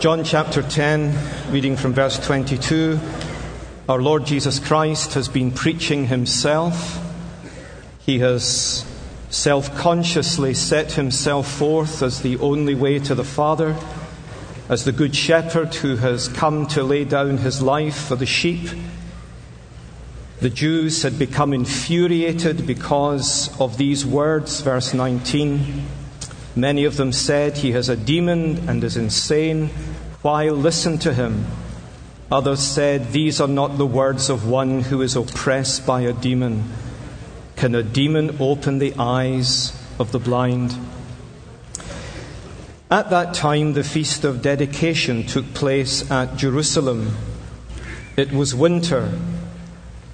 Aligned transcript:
John 0.00 0.24
chapter 0.24 0.62
10, 0.62 1.52
reading 1.52 1.76
from 1.76 1.92
verse 1.92 2.18
22. 2.18 2.98
Our 3.86 4.00
Lord 4.00 4.24
Jesus 4.24 4.58
Christ 4.58 5.12
has 5.12 5.28
been 5.28 5.50
preaching 5.50 6.06
himself. 6.06 6.98
He 8.06 8.20
has 8.20 8.86
self 9.28 9.76
consciously 9.76 10.54
set 10.54 10.92
himself 10.92 11.52
forth 11.52 12.02
as 12.02 12.22
the 12.22 12.38
only 12.38 12.74
way 12.74 12.98
to 13.00 13.14
the 13.14 13.24
Father, 13.24 13.76
as 14.70 14.86
the 14.86 14.92
Good 14.92 15.14
Shepherd 15.14 15.74
who 15.74 15.96
has 15.96 16.28
come 16.28 16.66
to 16.68 16.82
lay 16.82 17.04
down 17.04 17.36
his 17.36 17.60
life 17.60 18.06
for 18.08 18.16
the 18.16 18.24
sheep. 18.24 18.70
The 20.40 20.48
Jews 20.48 21.02
had 21.02 21.18
become 21.18 21.52
infuriated 21.52 22.66
because 22.66 23.54
of 23.60 23.76
these 23.76 24.06
words, 24.06 24.62
verse 24.62 24.94
19. 24.94 25.99
Many 26.56 26.84
of 26.84 26.96
them 26.96 27.12
said, 27.12 27.58
He 27.58 27.72
has 27.72 27.88
a 27.88 27.96
demon 27.96 28.68
and 28.68 28.82
is 28.82 28.96
insane. 28.96 29.68
Why 30.22 30.48
listen 30.48 30.98
to 30.98 31.14
him? 31.14 31.46
Others 32.32 32.60
said, 32.60 33.12
These 33.12 33.40
are 33.40 33.48
not 33.48 33.78
the 33.78 33.86
words 33.86 34.28
of 34.28 34.48
one 34.48 34.82
who 34.82 35.02
is 35.02 35.16
oppressed 35.16 35.86
by 35.86 36.02
a 36.02 36.12
demon. 36.12 36.64
Can 37.56 37.74
a 37.74 37.82
demon 37.82 38.36
open 38.40 38.78
the 38.78 38.94
eyes 38.98 39.72
of 39.98 40.12
the 40.12 40.18
blind? 40.18 40.74
At 42.90 43.10
that 43.10 43.34
time, 43.34 43.74
the 43.74 43.84
feast 43.84 44.24
of 44.24 44.42
dedication 44.42 45.24
took 45.24 45.54
place 45.54 46.10
at 46.10 46.36
Jerusalem. 46.36 47.16
It 48.16 48.32
was 48.32 48.54
winter, 48.54 49.12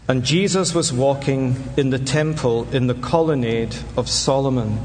and 0.07 0.23
Jesus 0.23 0.75
was 0.75 0.93
walking 0.93 1.57
in 1.79 1.89
the 1.91 1.99
temple 1.99 2.67
in 2.73 2.87
the 2.87 2.95
colonnade 2.95 3.75
of 3.97 4.11
Solomon. 4.11 4.85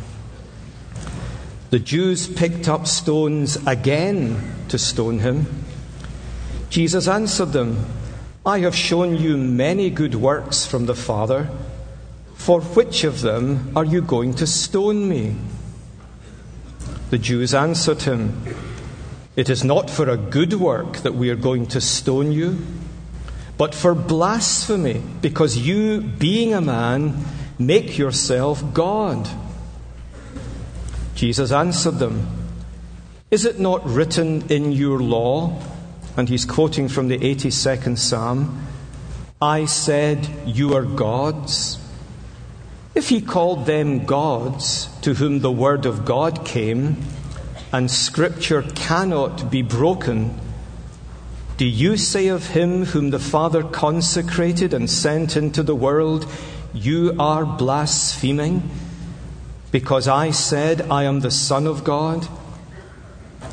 The 1.71 1.79
Jews 1.79 2.27
picked 2.27 2.67
up 2.67 2.85
stones 2.85 3.55
again 3.65 4.43
to 4.67 4.77
stone 4.77 5.19
him. 5.19 5.45
Jesus 6.69 7.07
answered 7.07 7.53
them, 7.53 7.85
I 8.45 8.59
have 8.59 8.75
shown 8.75 9.15
you 9.15 9.37
many 9.37 9.89
good 9.89 10.15
works 10.15 10.65
from 10.65 10.85
the 10.85 10.95
Father. 10.95 11.49
For 12.33 12.59
which 12.59 13.05
of 13.05 13.21
them 13.21 13.71
are 13.73 13.85
you 13.85 14.01
going 14.01 14.33
to 14.33 14.47
stone 14.47 15.07
me? 15.07 15.37
The 17.09 17.17
Jews 17.17 17.53
answered 17.53 18.01
him, 18.01 18.43
It 19.37 19.49
is 19.49 19.63
not 19.63 19.89
for 19.89 20.09
a 20.09 20.17
good 20.17 20.55
work 20.55 20.97
that 20.97 21.15
we 21.15 21.29
are 21.29 21.37
going 21.37 21.67
to 21.67 21.79
stone 21.79 22.33
you, 22.33 22.57
but 23.57 23.73
for 23.73 23.95
blasphemy, 23.95 25.01
because 25.21 25.57
you, 25.57 26.01
being 26.01 26.53
a 26.53 26.59
man, 26.59 27.23
make 27.57 27.97
yourself 27.97 28.73
God. 28.73 29.29
Jesus 31.21 31.51
answered 31.51 31.99
them, 31.99 32.27
Is 33.29 33.45
it 33.45 33.59
not 33.59 33.85
written 33.85 34.41
in 34.49 34.71
your 34.71 34.99
law? 34.99 35.55
And 36.17 36.27
he's 36.27 36.45
quoting 36.45 36.87
from 36.87 37.09
the 37.09 37.19
82nd 37.19 37.99
Psalm 37.99 38.65
I 39.39 39.65
said, 39.65 40.27
You 40.47 40.73
are 40.73 40.81
gods. 40.81 41.77
If 42.95 43.09
he 43.09 43.21
called 43.21 43.67
them 43.67 44.05
gods 44.05 44.89
to 45.03 45.13
whom 45.13 45.41
the 45.41 45.51
word 45.51 45.85
of 45.85 46.05
God 46.05 46.43
came, 46.43 46.97
and 47.71 47.91
scripture 47.91 48.63
cannot 48.73 49.51
be 49.51 49.61
broken, 49.61 50.39
do 51.57 51.67
you 51.67 51.97
say 51.97 52.29
of 52.29 52.47
him 52.47 52.85
whom 52.85 53.11
the 53.11 53.19
Father 53.19 53.61
consecrated 53.61 54.73
and 54.73 54.89
sent 54.89 55.37
into 55.37 55.61
the 55.61 55.75
world, 55.75 56.25
You 56.73 57.15
are 57.19 57.45
blaspheming? 57.45 58.67
Because 59.71 60.07
I 60.07 60.31
said, 60.31 60.81
I 60.91 61.03
am 61.03 61.21
the 61.21 61.31
Son 61.31 61.65
of 61.65 61.83
God? 61.83 62.27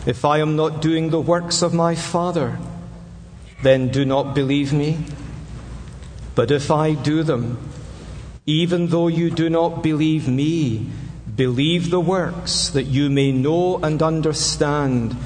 If 0.04 0.24
I 0.24 0.38
am 0.38 0.56
not 0.56 0.82
doing 0.82 1.10
the 1.10 1.20
works 1.20 1.62
of 1.62 1.72
my 1.72 1.94
Father, 1.94 2.58
then 3.62 3.88
do 3.88 4.04
not 4.04 4.34
believe 4.34 4.72
me. 4.72 4.98
But 6.34 6.50
if 6.50 6.70
I 6.70 6.94
do 6.94 7.22
them, 7.22 7.58
even 8.46 8.88
though 8.88 9.08
you 9.08 9.30
do 9.30 9.48
not 9.48 9.82
believe 9.82 10.28
me, 10.28 10.86
believe 11.36 11.90
the 11.90 12.00
works, 12.00 12.68
that 12.70 12.84
you 12.84 13.10
may 13.10 13.30
know 13.30 13.78
and 13.78 14.02
understand 14.02 15.16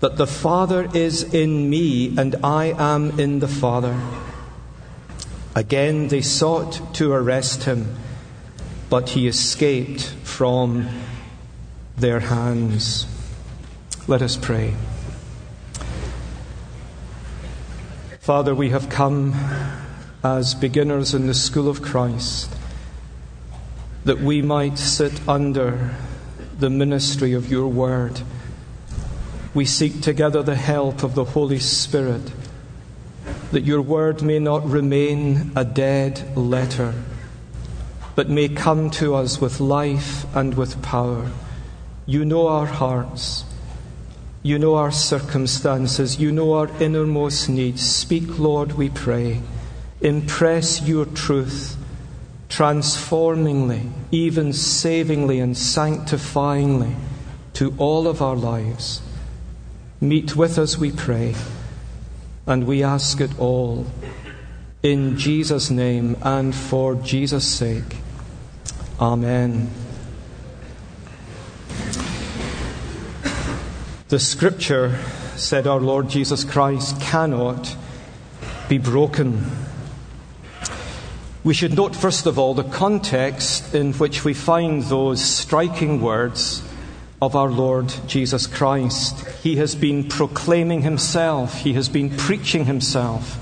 that 0.00 0.16
the 0.16 0.26
Father 0.26 0.88
is 0.94 1.22
in 1.34 1.68
me 1.68 2.16
and 2.16 2.36
I 2.42 2.74
am 2.78 3.18
in 3.20 3.40
the 3.40 3.48
Father. 3.48 4.00
Again, 5.54 6.08
they 6.08 6.22
sought 6.22 6.94
to 6.94 7.12
arrest 7.12 7.64
him 7.64 7.96
but 8.92 9.08
he 9.08 9.26
escaped 9.26 10.02
from 10.22 10.86
their 11.96 12.20
hands. 12.20 13.06
Let 14.06 14.20
us 14.20 14.36
pray. 14.36 14.74
Father, 18.20 18.54
we 18.54 18.68
have 18.68 18.90
come 18.90 19.32
as 20.22 20.54
beginners 20.54 21.14
in 21.14 21.26
the 21.26 21.32
school 21.32 21.70
of 21.70 21.80
Christ 21.80 22.54
that 24.04 24.20
we 24.20 24.42
might 24.42 24.76
sit 24.76 25.26
under 25.26 25.96
the 26.58 26.68
ministry 26.68 27.32
of 27.32 27.50
your 27.50 27.68
word. 27.68 28.20
We 29.54 29.64
seek 29.64 30.02
together 30.02 30.42
the 30.42 30.54
help 30.54 31.02
of 31.02 31.14
the 31.14 31.24
Holy 31.24 31.60
Spirit 31.60 32.30
that 33.52 33.62
your 33.62 33.80
word 33.80 34.20
may 34.20 34.38
not 34.38 34.68
remain 34.68 35.52
a 35.56 35.64
dead 35.64 36.36
letter 36.36 36.92
but 38.14 38.28
may 38.28 38.48
come 38.48 38.90
to 38.90 39.14
us 39.14 39.40
with 39.40 39.60
life 39.60 40.24
and 40.34 40.54
with 40.54 40.82
power. 40.82 41.30
You 42.06 42.24
know 42.24 42.48
our 42.48 42.66
hearts. 42.66 43.44
You 44.42 44.58
know 44.58 44.74
our 44.74 44.90
circumstances. 44.90 46.18
You 46.18 46.32
know 46.32 46.54
our 46.54 46.68
innermost 46.82 47.48
needs. 47.48 47.88
Speak, 47.88 48.38
Lord, 48.38 48.72
we 48.72 48.90
pray. 48.90 49.40
Impress 50.00 50.82
your 50.82 51.06
truth 51.06 51.76
transformingly, 52.48 53.88
even 54.10 54.52
savingly 54.52 55.40
and 55.40 55.56
sanctifyingly 55.56 56.94
to 57.54 57.74
all 57.78 58.06
of 58.06 58.20
our 58.20 58.36
lives. 58.36 59.00
Meet 60.00 60.36
with 60.36 60.58
us, 60.58 60.76
we 60.76 60.90
pray, 60.90 61.34
and 62.46 62.66
we 62.66 62.82
ask 62.82 63.20
it 63.20 63.38
all 63.38 63.86
in 64.82 65.16
Jesus' 65.16 65.70
name 65.70 66.16
and 66.22 66.54
for 66.54 66.94
Jesus' 66.96 67.46
sake. 67.46 67.96
Amen. 69.00 69.70
The 74.08 74.18
scripture, 74.18 74.98
said 75.36 75.66
our 75.66 75.80
Lord 75.80 76.08
Jesus 76.08 76.44
Christ, 76.44 77.00
cannot 77.00 77.76
be 78.68 78.78
broken. 78.78 79.44
We 81.44 81.54
should 81.54 81.74
note, 81.74 81.96
first 81.96 82.26
of 82.26 82.38
all, 82.38 82.54
the 82.54 82.62
context 82.62 83.74
in 83.74 83.94
which 83.94 84.24
we 84.24 84.34
find 84.34 84.82
those 84.84 85.22
striking 85.22 86.00
words 86.00 86.62
of 87.20 87.34
our 87.34 87.50
Lord 87.50 87.92
Jesus 88.06 88.46
Christ. 88.46 89.26
He 89.42 89.56
has 89.56 89.74
been 89.74 90.08
proclaiming 90.08 90.82
himself, 90.82 91.54
he 91.54 91.72
has 91.72 91.88
been 91.88 92.10
preaching 92.10 92.66
himself, 92.66 93.38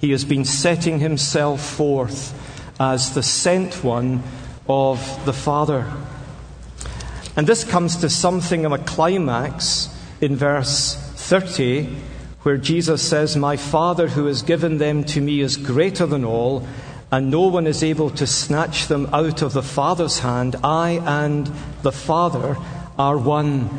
he 0.00 0.10
has 0.12 0.24
been 0.24 0.44
setting 0.44 1.00
himself 1.00 1.60
forth 1.60 2.34
as 2.80 3.14
the 3.14 3.22
sent 3.22 3.82
one 3.82 4.22
of 4.68 5.24
the 5.24 5.32
Father. 5.32 5.90
And 7.36 7.46
this 7.46 7.64
comes 7.64 7.96
to 7.96 8.08
something 8.08 8.64
of 8.64 8.72
a 8.72 8.78
climax 8.78 9.88
in 10.20 10.36
verse 10.36 10.96
30, 11.16 11.84
where 12.42 12.56
Jesus 12.56 13.06
says, 13.06 13.36
My 13.36 13.56
Father 13.56 14.08
who 14.08 14.26
has 14.26 14.42
given 14.42 14.78
them 14.78 15.04
to 15.04 15.20
me 15.20 15.40
is 15.40 15.56
greater 15.56 16.06
than 16.06 16.24
all, 16.24 16.66
and 17.10 17.30
no 17.30 17.42
one 17.42 17.66
is 17.66 17.82
able 17.82 18.10
to 18.10 18.26
snatch 18.26 18.86
them 18.88 19.08
out 19.12 19.42
of 19.42 19.52
the 19.52 19.62
Father's 19.62 20.18
hand. 20.18 20.56
I 20.62 21.00
and 21.04 21.50
the 21.82 21.92
Father 21.92 22.56
are 22.98 23.16
one. 23.16 23.70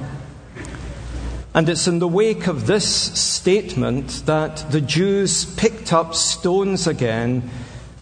And 1.60 1.68
it's 1.68 1.90
in 1.90 2.00
the 2.00 2.08
wake 2.08 2.48
of 2.48 2.68
this 2.68 2.88
statement 3.20 4.24
that 4.28 4.72
the 4.72 4.80
Jews 4.80 5.44
picked 5.44 5.92
up 5.92 6.16
stones 6.16 6.88
again 6.88 7.50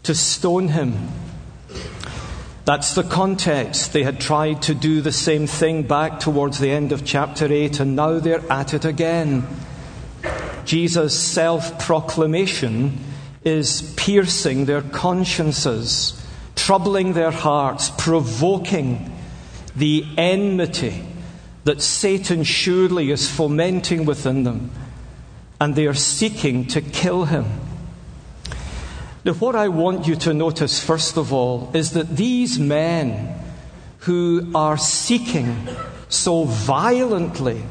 to 0.03 0.13
stone 0.13 0.67
him. 0.67 1.09
That's 2.65 2.93
the 2.93 3.01
context. 3.01 3.93
They 3.93 4.03
had 4.03 4.19
tried 4.19 4.61
to 4.61 4.75
do 4.75 5.01
the 5.01 5.11
same 5.11 5.47
thing 5.47 5.87
back 5.87 6.19
towards 6.19 6.59
the 6.59 6.69
end 6.69 6.91
of 6.91 7.03
chapter 7.03 7.51
8, 7.51 7.79
and 7.79 7.95
now 7.95 8.19
they're 8.19 8.45
at 8.47 8.75
it 8.75 8.85
again. 8.85 9.47
Jesus' 10.63 11.19
self 11.19 11.83
proclamation 11.83 12.99
is 13.43 13.91
piercing 13.97 14.65
their 14.65 14.83
consciences, 14.83 16.23
troubling 16.55 17.13
their 17.13 17.31
hearts, 17.31 17.89
provoking 17.97 19.17
the 19.75 20.05
enmity 20.15 21.03
that 21.67 21.81
Satan 21.81 22.45
surely 22.45 23.11
is 23.11 23.29
fomenting 23.29 24.05
within 24.05 24.43
them, 24.43 24.71
and 25.59 25.75
they 25.75 25.85
are 25.85 25.93
seeking 25.93 26.65
to 26.67 26.79
kill 26.79 27.25
him. 27.25 27.43
Now, 29.25 29.33
what 29.33 29.53
I 29.53 29.67
want 29.67 30.07
you 30.07 30.15
to 30.15 30.33
notice, 30.33 30.81
first 30.81 31.17
of 31.17 31.33
all, 31.33 31.69
is 31.73 31.91
that 31.91 32.15
these 32.15 32.57
men 32.57 33.37
who 33.99 34.49
are 34.55 34.77
seeking 34.77 35.67
so 36.07 36.45
violently 36.45 37.61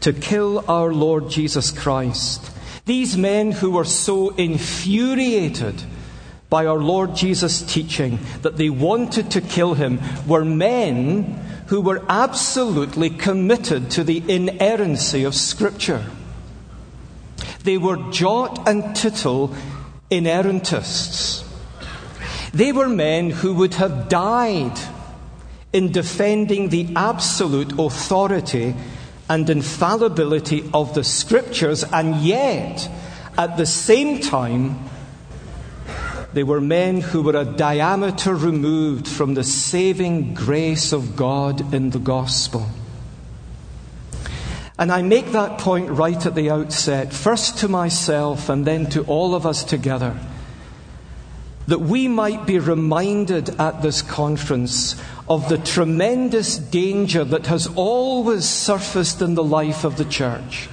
to 0.00 0.14
kill 0.14 0.64
our 0.66 0.94
Lord 0.94 1.28
Jesus 1.28 1.70
Christ, 1.70 2.50
these 2.86 3.18
men 3.18 3.52
who 3.52 3.72
were 3.72 3.84
so 3.84 4.30
infuriated 4.30 5.82
by 6.48 6.64
our 6.64 6.78
Lord 6.78 7.14
Jesus' 7.14 7.60
teaching 7.60 8.20
that 8.40 8.56
they 8.56 8.70
wanted 8.70 9.32
to 9.32 9.42
kill 9.42 9.74
him, 9.74 10.00
were 10.26 10.46
men 10.46 11.43
who 11.66 11.80
were 11.80 12.04
absolutely 12.08 13.10
committed 13.10 13.90
to 13.90 14.04
the 14.04 14.22
inerrancy 14.28 15.24
of 15.24 15.34
Scripture. 15.34 16.04
They 17.62 17.78
were 17.78 18.10
jot 18.10 18.68
and 18.68 18.94
tittle 18.94 19.54
inerrantists. 20.10 21.42
They 22.52 22.72
were 22.72 22.88
men 22.88 23.30
who 23.30 23.54
would 23.54 23.74
have 23.74 24.08
died 24.08 24.78
in 25.72 25.90
defending 25.90 26.68
the 26.68 26.88
absolute 26.94 27.72
authority 27.78 28.74
and 29.28 29.48
infallibility 29.48 30.70
of 30.72 30.94
the 30.94 31.02
Scriptures, 31.02 31.82
and 31.82 32.16
yet, 32.16 32.88
at 33.36 33.56
the 33.56 33.66
same 33.66 34.20
time, 34.20 34.78
they 36.34 36.42
were 36.42 36.60
men 36.60 37.00
who 37.00 37.22
were 37.22 37.36
a 37.36 37.44
diameter 37.44 38.34
removed 38.34 39.06
from 39.06 39.34
the 39.34 39.44
saving 39.44 40.34
grace 40.34 40.92
of 40.92 41.16
God 41.16 41.72
in 41.72 41.90
the 41.90 41.98
gospel. 41.98 42.66
And 44.78 44.90
I 44.90 45.02
make 45.02 45.32
that 45.32 45.58
point 45.58 45.88
right 45.88 46.26
at 46.26 46.34
the 46.34 46.50
outset, 46.50 47.12
first 47.12 47.58
to 47.58 47.68
myself 47.68 48.48
and 48.48 48.66
then 48.66 48.86
to 48.90 49.04
all 49.04 49.34
of 49.34 49.46
us 49.46 49.62
together, 49.62 50.18
that 51.68 51.80
we 51.80 52.08
might 52.08 52.44
be 52.44 52.58
reminded 52.58 53.60
at 53.60 53.82
this 53.82 54.02
conference 54.02 55.00
of 55.28 55.48
the 55.48 55.58
tremendous 55.58 56.58
danger 56.58 57.24
that 57.24 57.46
has 57.46 57.68
always 57.76 58.44
surfaced 58.44 59.22
in 59.22 59.34
the 59.34 59.44
life 59.44 59.84
of 59.84 59.96
the 59.96 60.04
church 60.04 60.68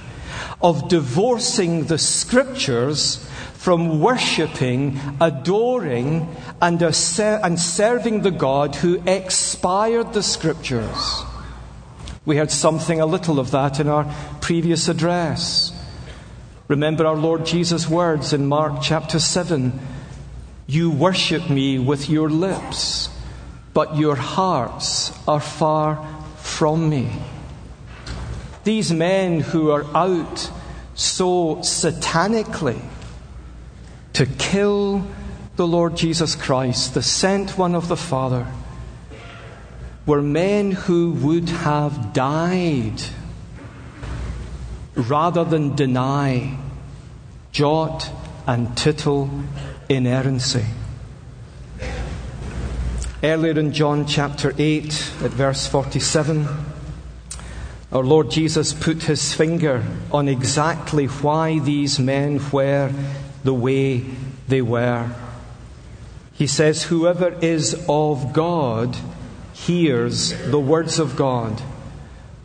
of 0.62 0.88
divorcing 0.88 1.84
the 1.86 1.98
scriptures 1.98 3.28
from 3.62 4.00
worshipping, 4.00 4.98
adoring, 5.20 6.28
and, 6.60 6.82
and 6.82 7.60
serving 7.60 8.22
the 8.22 8.30
God 8.32 8.74
who 8.74 9.00
expired 9.06 10.12
the 10.12 10.22
scriptures. 10.22 11.22
We 12.24 12.38
heard 12.38 12.50
something, 12.50 13.00
a 13.00 13.06
little 13.06 13.38
of 13.38 13.52
that, 13.52 13.78
in 13.78 13.86
our 13.86 14.12
previous 14.40 14.88
address. 14.88 15.70
Remember 16.66 17.06
our 17.06 17.14
Lord 17.14 17.46
Jesus' 17.46 17.88
words 17.88 18.32
in 18.32 18.48
Mark 18.48 18.82
chapter 18.82 19.20
7 19.20 19.78
You 20.66 20.90
worship 20.90 21.48
me 21.48 21.78
with 21.78 22.10
your 22.10 22.30
lips, 22.30 23.10
but 23.74 23.96
your 23.96 24.16
hearts 24.16 25.12
are 25.28 25.38
far 25.38 26.04
from 26.36 26.88
me. 26.90 27.12
These 28.64 28.92
men 28.92 29.38
who 29.38 29.70
are 29.70 29.86
out 29.94 30.50
so 30.96 31.58
satanically 31.58 32.82
to 34.14 34.26
kill 34.26 35.06
the 35.56 35.66
Lord 35.66 35.96
Jesus 35.96 36.34
Christ, 36.34 36.94
the 36.94 37.02
sent 37.02 37.56
one 37.58 37.74
of 37.74 37.88
the 37.88 37.96
Father, 37.96 38.46
were 40.06 40.22
men 40.22 40.72
who 40.72 41.12
would 41.12 41.48
have 41.48 42.12
died 42.12 43.00
rather 44.94 45.44
than 45.44 45.74
deny 45.76 46.58
jot 47.52 48.10
and 48.46 48.76
tittle 48.76 49.30
inerrancy. 49.88 50.64
Earlier 53.22 53.58
in 53.58 53.72
John 53.72 54.06
chapter 54.06 54.52
8, 54.58 54.84
at 55.22 55.30
verse 55.30 55.66
47, 55.68 56.48
our 57.92 58.02
Lord 58.02 58.30
Jesus 58.30 58.72
put 58.72 59.04
his 59.04 59.32
finger 59.32 59.84
on 60.10 60.26
exactly 60.26 61.06
why 61.06 61.60
these 61.60 62.00
men 62.00 62.40
were 62.50 62.92
the 63.44 63.54
way 63.54 64.04
they 64.48 64.62
were. 64.62 65.10
He 66.32 66.46
says, 66.46 66.84
Whoever 66.84 67.36
is 67.40 67.86
of 67.88 68.32
God 68.32 68.96
hears 69.52 70.30
the 70.50 70.58
words 70.58 70.98
of 70.98 71.16
God. 71.16 71.62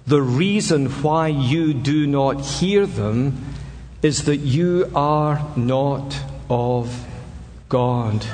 The 0.06 0.22
reason 0.22 0.88
why 0.88 1.28
you 1.28 1.74
do 1.74 2.08
not 2.08 2.42
hear 2.42 2.86
them 2.86 3.44
is 4.02 4.26
that 4.26 4.38
you 4.38 4.92
are 4.96 5.46
not 5.56 6.18
of 6.50 7.06
God. 7.70 8.26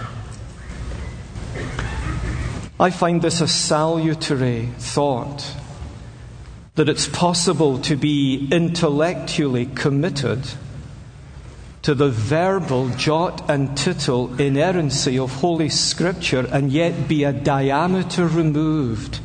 I 2.80 2.90
find 2.90 3.22
this 3.22 3.40
a 3.42 3.48
salutary 3.48 4.70
thought 4.78 5.56
that 6.76 6.90
it's 6.90 7.08
possible 7.08 7.78
to 7.80 7.96
be 7.96 8.48
intellectually 8.52 9.68
committed 9.68 10.44
to 11.84 11.94
the 11.94 12.10
verbal 12.10 12.90
jot 12.90 13.50
and 13.50 13.78
tittle 13.78 14.40
inerrancy 14.40 15.20
of 15.20 15.32
Holy 15.36 15.70
Scripture 15.70 16.48
and 16.52 16.72
yet 16.72 17.10
be 17.10 17.26
a 17.26 17.34
diameter 17.34 18.26
removed 18.26 19.20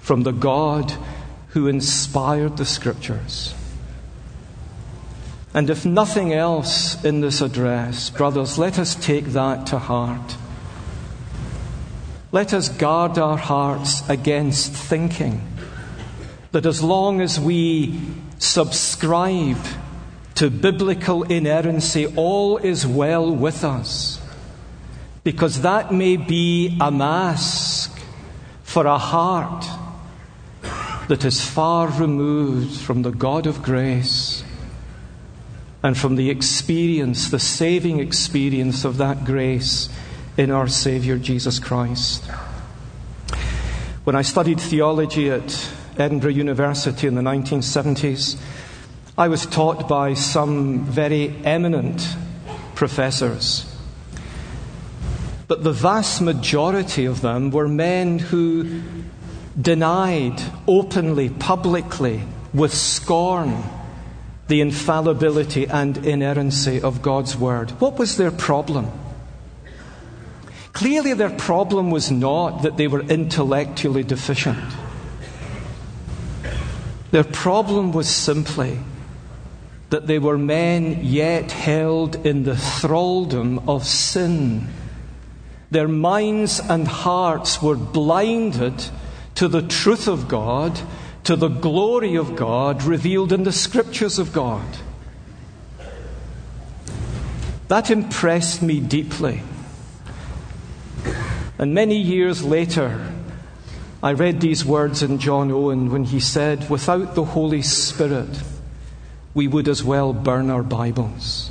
from 0.00 0.22
the 0.22 0.32
God 0.32 0.94
who 1.48 1.66
inspired 1.66 2.56
the 2.56 2.64
Scriptures. 2.64 3.52
And 5.52 5.70
if 5.70 5.84
nothing 5.84 6.32
else 6.32 7.02
in 7.04 7.20
this 7.20 7.40
address, 7.40 8.10
brothers, 8.10 8.56
let 8.56 8.78
us 8.78 8.94
take 8.94 9.26
that 9.26 9.66
to 9.66 9.78
heart. 9.78 10.36
Let 12.30 12.52
us 12.52 12.68
guard 12.68 13.18
our 13.18 13.38
hearts 13.38 14.08
against 14.08 14.72
thinking 14.72 15.46
that 16.52 16.66
as 16.66 16.82
long 16.82 17.20
as 17.20 17.40
we 17.40 18.00
subscribe 18.38 19.58
to 20.36 20.50
biblical 20.50 21.22
inerrancy, 21.24 22.06
all 22.16 22.56
is 22.58 22.86
well 22.86 23.34
with 23.34 23.64
us. 23.64 24.20
Because 25.22 25.62
that 25.62 25.92
may 25.92 26.16
be 26.16 26.76
a 26.80 26.90
mask 26.90 27.98
for 28.62 28.86
a 28.86 28.98
heart 28.98 29.64
that 31.08 31.24
is 31.24 31.46
far 31.46 31.88
removed 31.88 32.80
from 32.80 33.02
the 33.02 33.12
God 33.12 33.46
of 33.46 33.62
grace 33.62 34.42
and 35.82 35.96
from 35.96 36.16
the 36.16 36.30
experience, 36.30 37.28
the 37.28 37.38
saving 37.38 38.00
experience 38.00 38.84
of 38.84 38.96
that 38.96 39.24
grace 39.24 39.88
in 40.36 40.50
our 40.50 40.66
Savior 40.66 41.18
Jesus 41.18 41.58
Christ. 41.58 42.24
When 44.04 44.16
I 44.16 44.22
studied 44.22 44.60
theology 44.60 45.30
at 45.30 45.70
Edinburgh 45.96 46.32
University 46.32 47.06
in 47.06 47.14
the 47.14 47.22
1970s, 47.22 48.40
I 49.16 49.28
was 49.28 49.46
taught 49.46 49.88
by 49.88 50.14
some 50.14 50.80
very 50.86 51.32
eminent 51.44 52.16
professors. 52.74 53.64
But 55.46 55.62
the 55.62 55.72
vast 55.72 56.20
majority 56.20 57.04
of 57.04 57.20
them 57.20 57.52
were 57.52 57.68
men 57.68 58.18
who 58.18 58.82
denied 59.60 60.42
openly, 60.66 61.28
publicly, 61.28 62.22
with 62.52 62.74
scorn, 62.74 63.62
the 64.48 64.60
infallibility 64.60 65.68
and 65.68 65.96
inerrancy 65.98 66.80
of 66.82 67.00
God's 67.00 67.36
Word. 67.36 67.70
What 67.80 67.96
was 67.96 68.16
their 68.16 68.32
problem? 68.32 68.90
Clearly, 70.72 71.14
their 71.14 71.30
problem 71.30 71.92
was 71.92 72.10
not 72.10 72.62
that 72.62 72.76
they 72.76 72.88
were 72.88 73.02
intellectually 73.02 74.02
deficient. 74.02 74.58
Their 77.12 77.22
problem 77.22 77.92
was 77.92 78.08
simply 78.08 78.80
that 79.90 80.06
they 80.06 80.18
were 80.18 80.38
men 80.38 81.00
yet 81.02 81.50
held 81.50 82.26
in 82.26 82.44
the 82.44 82.56
thraldom 82.56 83.68
of 83.68 83.84
sin. 83.84 84.68
Their 85.70 85.88
minds 85.88 86.60
and 86.60 86.86
hearts 86.86 87.62
were 87.62 87.76
blinded 87.76 88.84
to 89.36 89.48
the 89.48 89.62
truth 89.62 90.08
of 90.08 90.28
God, 90.28 90.80
to 91.24 91.36
the 91.36 91.48
glory 91.48 92.16
of 92.16 92.36
God 92.36 92.82
revealed 92.82 93.32
in 93.32 93.44
the 93.44 93.52
scriptures 93.52 94.18
of 94.18 94.32
God. 94.32 94.64
That 97.68 97.90
impressed 97.90 98.62
me 98.62 98.80
deeply. 98.80 99.42
And 101.58 101.74
many 101.74 101.96
years 101.96 102.42
later, 102.42 103.12
I 104.02 104.12
read 104.12 104.40
these 104.40 104.64
words 104.64 105.02
in 105.02 105.18
John 105.18 105.50
Owen 105.50 105.90
when 105.90 106.04
he 106.04 106.20
said, 106.20 106.68
Without 106.68 107.14
the 107.14 107.24
Holy 107.24 107.62
Spirit, 107.62 108.28
we 109.34 109.48
would 109.48 109.68
as 109.68 109.82
well 109.82 110.12
burn 110.12 110.48
our 110.48 110.62
Bibles. 110.62 111.50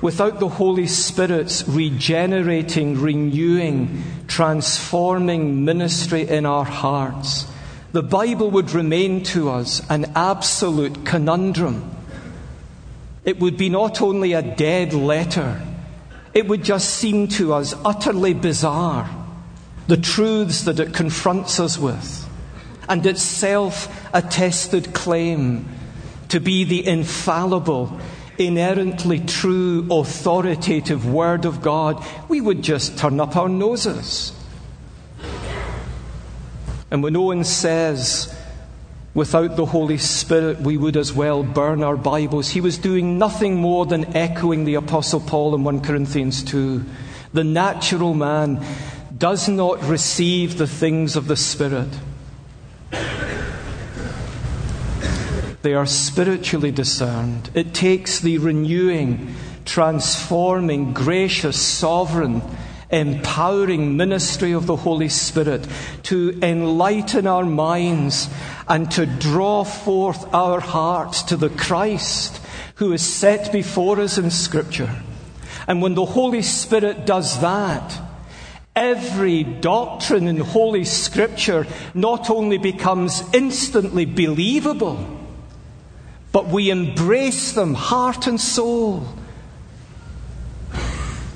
Without 0.00 0.38
the 0.38 0.48
Holy 0.48 0.86
Spirit's 0.86 1.66
regenerating, 1.66 3.00
renewing, 3.00 4.02
transforming 4.28 5.64
ministry 5.64 6.28
in 6.28 6.46
our 6.46 6.64
hearts, 6.64 7.46
the 7.92 8.02
Bible 8.02 8.50
would 8.50 8.70
remain 8.70 9.24
to 9.24 9.50
us 9.50 9.82
an 9.90 10.12
absolute 10.14 11.04
conundrum. 11.04 11.90
It 13.24 13.40
would 13.40 13.56
be 13.56 13.68
not 13.68 14.00
only 14.00 14.32
a 14.34 14.42
dead 14.42 14.92
letter, 14.92 15.60
it 16.32 16.46
would 16.46 16.62
just 16.62 16.90
seem 16.90 17.26
to 17.28 17.54
us 17.54 17.74
utterly 17.84 18.34
bizarre, 18.34 19.10
the 19.88 19.96
truths 19.96 20.62
that 20.62 20.78
it 20.78 20.94
confronts 20.94 21.58
us 21.58 21.78
with, 21.78 22.28
and 22.88 23.04
its 23.04 23.22
self 23.22 23.88
attested 24.14 24.92
claim 24.92 25.66
to 26.28 26.40
be 26.40 26.64
the 26.64 26.86
infallible, 26.86 27.98
inerrantly 28.38 29.20
true, 29.20 29.86
authoritative 29.90 31.06
Word 31.06 31.44
of 31.44 31.62
God, 31.62 32.04
we 32.28 32.40
would 32.40 32.62
just 32.62 32.98
turn 32.98 33.20
up 33.20 33.36
our 33.36 33.48
noses. 33.48 34.32
And 36.90 37.02
when 37.02 37.16
Owen 37.16 37.44
says, 37.44 38.34
without 39.14 39.56
the 39.56 39.66
Holy 39.66 39.98
Spirit, 39.98 40.60
we 40.60 40.76
would 40.76 40.96
as 40.96 41.12
well 41.12 41.42
burn 41.42 41.82
our 41.82 41.96
Bibles, 41.96 42.50
he 42.50 42.60
was 42.60 42.78
doing 42.78 43.18
nothing 43.18 43.56
more 43.56 43.86
than 43.86 44.16
echoing 44.16 44.64
the 44.64 44.74
Apostle 44.74 45.20
Paul 45.20 45.54
in 45.54 45.64
1 45.64 45.80
Corinthians 45.80 46.42
2. 46.44 46.84
The 47.32 47.44
natural 47.44 48.14
man 48.14 48.64
does 49.16 49.48
not 49.48 49.82
receive 49.84 50.58
the 50.58 50.66
things 50.66 51.16
of 51.16 51.26
the 51.28 51.36
Spirit 51.36 51.88
They 55.66 55.74
are 55.74 55.84
spiritually 55.84 56.70
discerned. 56.70 57.50
It 57.52 57.74
takes 57.74 58.20
the 58.20 58.38
renewing, 58.38 59.34
transforming, 59.64 60.92
gracious, 60.92 61.60
sovereign, 61.60 62.40
empowering 62.88 63.96
ministry 63.96 64.52
of 64.52 64.66
the 64.66 64.76
Holy 64.76 65.08
Spirit 65.08 65.66
to 66.04 66.38
enlighten 66.40 67.26
our 67.26 67.44
minds 67.44 68.30
and 68.68 68.88
to 68.92 69.06
draw 69.06 69.64
forth 69.64 70.32
our 70.32 70.60
hearts 70.60 71.24
to 71.24 71.36
the 71.36 71.50
Christ 71.50 72.40
who 72.76 72.92
is 72.92 73.02
set 73.02 73.50
before 73.50 73.98
us 73.98 74.18
in 74.18 74.30
Scripture. 74.30 74.94
And 75.66 75.82
when 75.82 75.96
the 75.96 76.04
Holy 76.04 76.42
Spirit 76.42 77.06
does 77.06 77.40
that, 77.40 78.00
every 78.76 79.42
doctrine 79.42 80.28
in 80.28 80.36
Holy 80.36 80.84
Scripture 80.84 81.66
not 81.92 82.30
only 82.30 82.58
becomes 82.58 83.20
instantly 83.34 84.04
believable, 84.04 85.24
but 86.36 86.48
we 86.48 86.68
embrace 86.68 87.52
them 87.52 87.72
heart 87.72 88.26
and 88.26 88.38
soul 88.38 89.08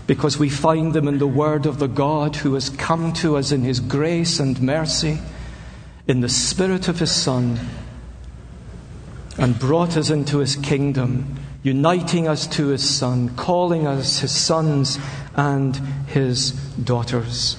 because 0.07 0.39
we 0.39 0.51
find 0.51 0.93
them 0.93 1.09
in 1.09 1.17
the 1.17 1.27
Word 1.27 1.65
of 1.65 1.79
the 1.79 1.87
God 1.87 2.37
who 2.37 2.53
has 2.53 2.69
come 2.69 3.15
to 3.15 3.39
us 3.39 3.51
in 3.51 3.63
His 3.63 3.81
grace 3.81 4.39
and 4.39 4.61
mercy, 4.61 5.19
in 6.07 6.21
the 6.21 6.29
Spirit 6.29 6.87
of 6.87 6.99
His 6.99 7.11
Son, 7.11 7.59
and 9.39 9.59
brought 9.59 9.97
us 9.97 10.11
into 10.11 10.37
His 10.37 10.55
kingdom, 10.57 11.35
uniting 11.63 12.29
us 12.29 12.47
to 12.49 12.67
His 12.67 12.87
Son, 12.87 13.35
calling 13.37 13.87
us 13.87 14.19
His 14.19 14.33
sons 14.33 14.99
and 15.35 15.77
His 16.09 16.51
daughters. 16.51 17.57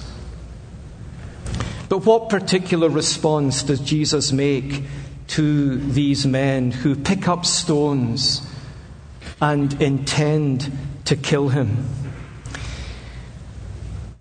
But 1.88 2.06
what 2.06 2.28
particular 2.28 2.88
response 2.88 3.64
does 3.64 3.80
Jesus 3.80 4.30
make 4.30 4.84
to 5.28 5.78
these 5.78 6.26
men 6.26 6.70
who 6.70 6.94
pick 6.94 7.28
up 7.28 7.44
stones 7.46 8.46
and 9.40 9.80
intend 9.82 10.70
to 11.04 11.16
kill 11.16 11.48
him. 11.48 11.86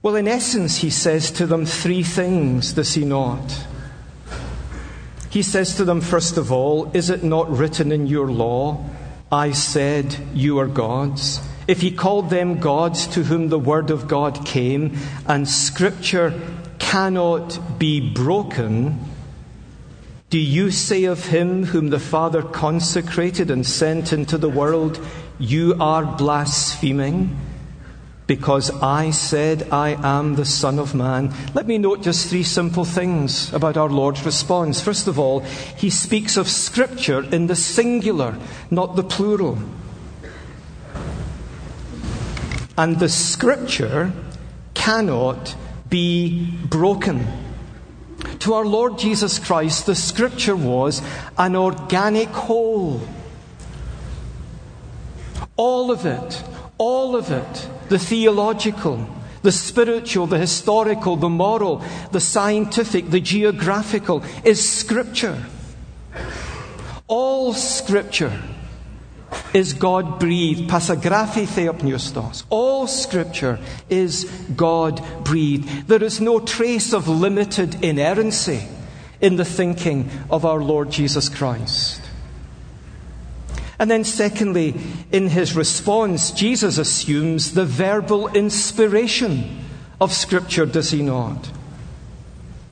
Well, 0.02 0.16
in 0.16 0.28
essence, 0.28 0.78
he 0.78 0.90
says 0.90 1.30
to 1.32 1.46
them 1.46 1.66
three 1.66 2.02
things, 2.02 2.74
does 2.74 2.96
he 2.96 3.06
not? 3.06 3.68
He 5.30 5.44
says 5.44 5.76
to 5.76 5.86
them, 5.86 6.02
first 6.02 6.38
of 6.38 6.52
all, 6.52 6.92
Is 6.94 7.10
it 7.10 7.24
not 7.24 7.50
written 7.50 7.92
in 7.92 8.08
your 8.08 8.32
law, 8.32 8.84
I 9.32 9.52
said, 9.52 10.18
You 10.34 10.60
are 10.60 10.68
gods? 10.68 11.40
If 11.68 11.82
he 11.82 11.92
called 11.92 12.30
them 12.30 12.60
gods 12.60 13.08
to 13.08 13.24
whom 13.24 13.50
the 13.50 13.60
word 13.60 13.92
of 13.92 14.08
God 14.08 14.46
came, 14.46 14.98
and 15.28 15.48
scripture 15.48 16.34
cannot 16.80 17.80
be 17.80 18.02
broken, 18.02 19.00
do 20.32 20.40
you 20.40 20.72
say 20.72 21.04
of 21.04 21.26
him 21.26 21.66
whom 21.66 21.90
the 21.90 22.00
Father 22.00 22.42
consecrated 22.42 23.52
and 23.52 23.68
sent 23.68 24.14
into 24.14 24.38
the 24.38 24.48
world, 24.48 24.98
You 25.38 25.76
are 25.78 26.06
blaspheming? 26.06 27.38
Because 28.28 28.72
I 28.82 29.12
said, 29.12 29.68
I 29.74 29.90
am 30.02 30.36
the 30.36 30.46
Son 30.46 30.80
of 30.80 30.96
Man. 30.96 31.34
Let 31.54 31.68
me 31.68 31.78
note 31.78 32.02
just 32.02 32.30
three 32.30 32.44
simple 32.44 32.86
things 32.86 33.52
about 33.52 33.76
our 33.76 33.90
Lord's 33.90 34.26
response. 34.26 34.80
First 34.80 35.10
of 35.10 35.20
all, 35.20 35.42
he 35.42 35.90
speaks 35.90 36.38
of 36.38 36.48
Scripture 36.48 37.26
in 37.26 37.48
the 37.48 37.56
singular, 37.56 38.38
not 38.70 38.96
the 38.96 39.04
plural. 39.04 39.58
And 42.78 43.00
the 43.00 43.10
Scripture 43.10 44.14
cannot 44.76 45.58
be 45.90 46.50
broken. 46.70 47.51
To 48.42 48.56
our 48.56 48.66
Lord 48.66 48.98
Jesus 48.98 49.38
Christ, 49.38 49.86
the 49.86 49.94
scripture 49.94 50.56
was 50.56 51.02
an 51.38 51.56
organic 51.56 52.30
whole. 52.30 53.02
All 55.56 55.92
of 55.92 56.08
it, 56.08 56.44
all 56.80 57.16
of 57.16 57.30
it, 57.30 57.70
the 57.90 58.00
theological, 58.00 59.08
the 59.44 59.52
spiritual, 59.52 60.26
the 60.26 60.40
historical, 60.40 61.16
the 61.18 61.30
moral, 61.30 61.84
the 62.12 62.20
scientific, 62.20 63.12
the 63.12 63.20
geographical, 63.20 64.24
is 64.44 64.68
scripture. 64.68 65.46
All 67.08 67.54
scripture 67.54 68.42
is 69.54 69.74
God 69.74 70.20
breathed. 70.20 70.70
Pasagraphi 70.70 71.46
theopneustos. 71.46 72.44
All 72.50 72.88
scripture 72.88 73.60
is 73.90 74.26
God 74.56 75.04
breathed. 75.24 75.88
There 75.88 76.04
is 76.04 76.22
no 76.22 76.40
trace 76.40 76.94
of 76.94 77.08
limited 77.08 77.84
inerrancy 77.84 78.68
in 79.20 79.36
the 79.36 79.46
thinking 79.46 80.10
of 80.30 80.46
our 80.46 80.62
Lord 80.62 80.90
Jesus 80.90 81.30
Christ. 81.30 82.02
And 83.78 83.90
then, 83.90 84.04
secondly, 84.04 84.76
in 85.12 85.30
his 85.30 85.56
response, 85.56 86.32
Jesus 86.32 86.78
assumes 86.78 87.54
the 87.54 87.66
verbal 87.66 88.28
inspiration 88.28 89.66
of 90.00 90.14
Scripture, 90.14 90.68
does 90.68 90.92
he 90.92 91.02
not? 91.02 91.50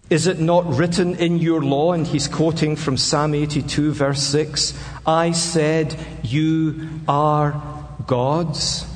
Is 0.10 0.26
it 0.26 0.40
not 0.40 0.66
written 0.66 1.16
in 1.16 1.38
your 1.38 1.62
law? 1.62 1.94
And 1.94 2.08
he's 2.08 2.28
quoting 2.28 2.76
from 2.76 2.98
Psalm 2.98 3.36
82, 3.36 3.94
verse 3.94 4.24
6 4.24 4.74
I 5.06 5.32
said, 5.32 5.96
You 6.24 6.90
are 7.08 7.62
gods. 8.08 8.88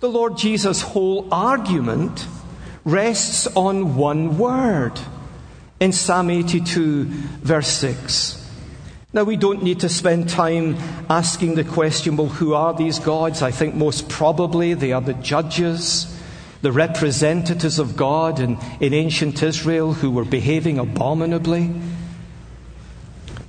The 0.00 0.08
Lord 0.08 0.36
Jesus' 0.36 0.82
whole 0.82 1.28
argument 1.32 2.26
rests 2.84 3.46
on 3.56 3.94
one 3.96 4.36
word 4.36 4.98
in 5.78 5.92
Psalm 5.92 6.30
82, 6.30 7.04
verse 7.04 7.68
6. 7.68 8.40
Now, 9.12 9.22
we 9.22 9.36
don't 9.36 9.62
need 9.62 9.80
to 9.80 9.88
spend 9.88 10.28
time 10.28 10.76
asking 11.08 11.54
the 11.54 11.62
question, 11.62 12.16
well, 12.16 12.26
who 12.26 12.54
are 12.54 12.74
these 12.74 12.98
gods? 12.98 13.42
I 13.42 13.52
think 13.52 13.76
most 13.76 14.08
probably 14.08 14.74
they 14.74 14.90
are 14.90 15.00
the 15.00 15.14
judges 15.14 16.13
the 16.64 16.72
representatives 16.72 17.78
of 17.78 17.94
God 17.94 18.40
in, 18.40 18.56
in 18.80 18.94
ancient 18.94 19.42
Israel 19.42 19.92
who 19.92 20.10
were 20.10 20.24
behaving 20.24 20.78
abominably. 20.78 21.70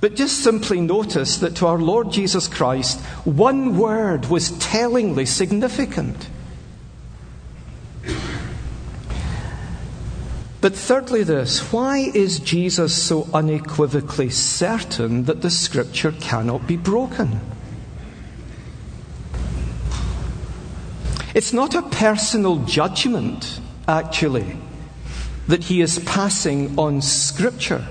But 0.02 0.16
just 0.16 0.44
simply 0.44 0.82
notice 0.82 1.38
that 1.38 1.56
to 1.56 1.66
our 1.66 1.78
Lord 1.78 2.12
Jesus 2.12 2.46
Christ, 2.46 3.00
one 3.24 3.78
word 3.78 4.26
was 4.26 4.50
tellingly 4.58 5.24
significant. 5.24 6.28
But 10.60 10.74
thirdly, 10.74 11.22
this 11.22 11.72
why 11.72 12.10
is 12.12 12.38
Jesus 12.38 13.02
so 13.02 13.28
unequivocally 13.32 14.28
certain 14.28 15.24
that 15.24 15.40
the 15.40 15.50
scripture 15.50 16.12
cannot 16.12 16.66
be 16.66 16.76
broken? 16.76 17.40
It's 21.36 21.52
not 21.52 21.74
a 21.74 21.82
personal 21.82 22.60
judgment, 22.64 23.60
actually, 23.86 24.56
that 25.48 25.64
he 25.64 25.82
is 25.82 25.98
passing 25.98 26.78
on 26.78 27.02
Scripture. 27.02 27.86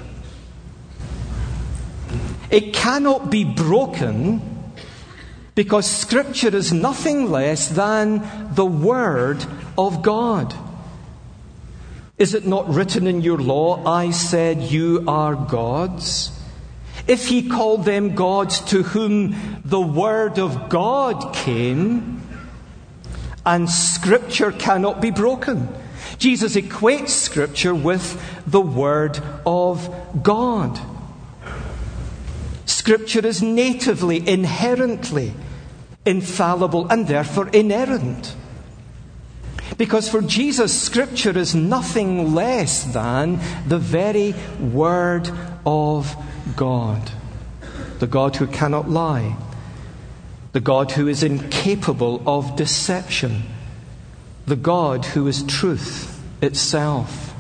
It 2.50 2.74
cannot 2.74 3.30
be 3.30 3.44
broken 3.44 4.42
because 5.54 5.86
Scripture 5.86 6.56
is 6.56 6.74
nothing 6.74 7.30
less 7.30 7.70
than 7.70 8.28
the 8.56 8.66
Word 8.66 9.46
of 9.78 10.02
God. 10.02 10.56
Is 12.18 12.34
it 12.34 12.48
not 12.48 12.68
written 12.68 13.06
in 13.06 13.22
your 13.22 13.38
law, 13.38 13.86
I 13.86 14.10
said, 14.10 14.64
You 14.64 15.04
are 15.08 15.36
gods? 15.36 16.32
If 17.08 17.28
he 17.28 17.48
called 17.48 17.86
them 17.86 18.16
gods 18.16 18.62
to 18.72 18.82
whom 18.82 19.62
the 19.64 19.80
Word 19.80 20.40
of 20.40 20.68
God 20.68 21.36
came, 21.36 22.15
and 23.46 23.70
Scripture 23.70 24.52
cannot 24.52 25.02
be 25.02 25.12
broken. 25.12 25.70
Jesus 26.18 26.56
equates 26.56 27.10
Scripture 27.10 27.76
with 27.76 28.22
the 28.48 28.62
Word 28.62 29.20
of 29.46 29.94
God. 30.24 30.80
Scripture 32.66 33.26
is 33.26 33.42
natively, 33.42 34.28
inherently 34.28 35.34
infallible, 36.06 36.88
and 36.90 37.08
therefore 37.08 37.50
inerrant. 37.50 38.36
Because 39.78 40.08
for 40.08 40.22
Jesus, 40.22 40.80
Scripture 40.80 41.38
is 41.38 41.56
nothing 41.56 42.34
less 42.34 42.84
than 42.86 43.40
the 43.68 43.80
very 43.80 44.34
Word 44.60 45.30
of 45.66 46.16
God. 46.56 47.12
The 48.00 48.08
God 48.08 48.36
who 48.36 48.48
cannot 48.48 48.90
lie. 48.90 49.36
The 50.56 50.62
God 50.62 50.92
who 50.92 51.10
is 51.10 51.22
incapable 51.22 52.24
of 52.26 52.56
deception. 52.56 53.44
The 54.46 54.56
God 54.56 55.04
who 55.04 55.28
is 55.28 55.44
truth 55.44 56.24
itself. 56.42 57.36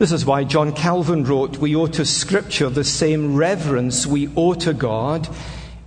This 0.00 0.10
is 0.10 0.26
why 0.26 0.42
John 0.42 0.72
Calvin 0.72 1.22
wrote, 1.22 1.58
We 1.58 1.76
owe 1.76 1.86
to 1.86 2.04
Scripture 2.04 2.68
the 2.68 2.82
same 2.82 3.36
reverence 3.36 4.04
we 4.04 4.34
owe 4.34 4.54
to 4.54 4.74
God 4.74 5.28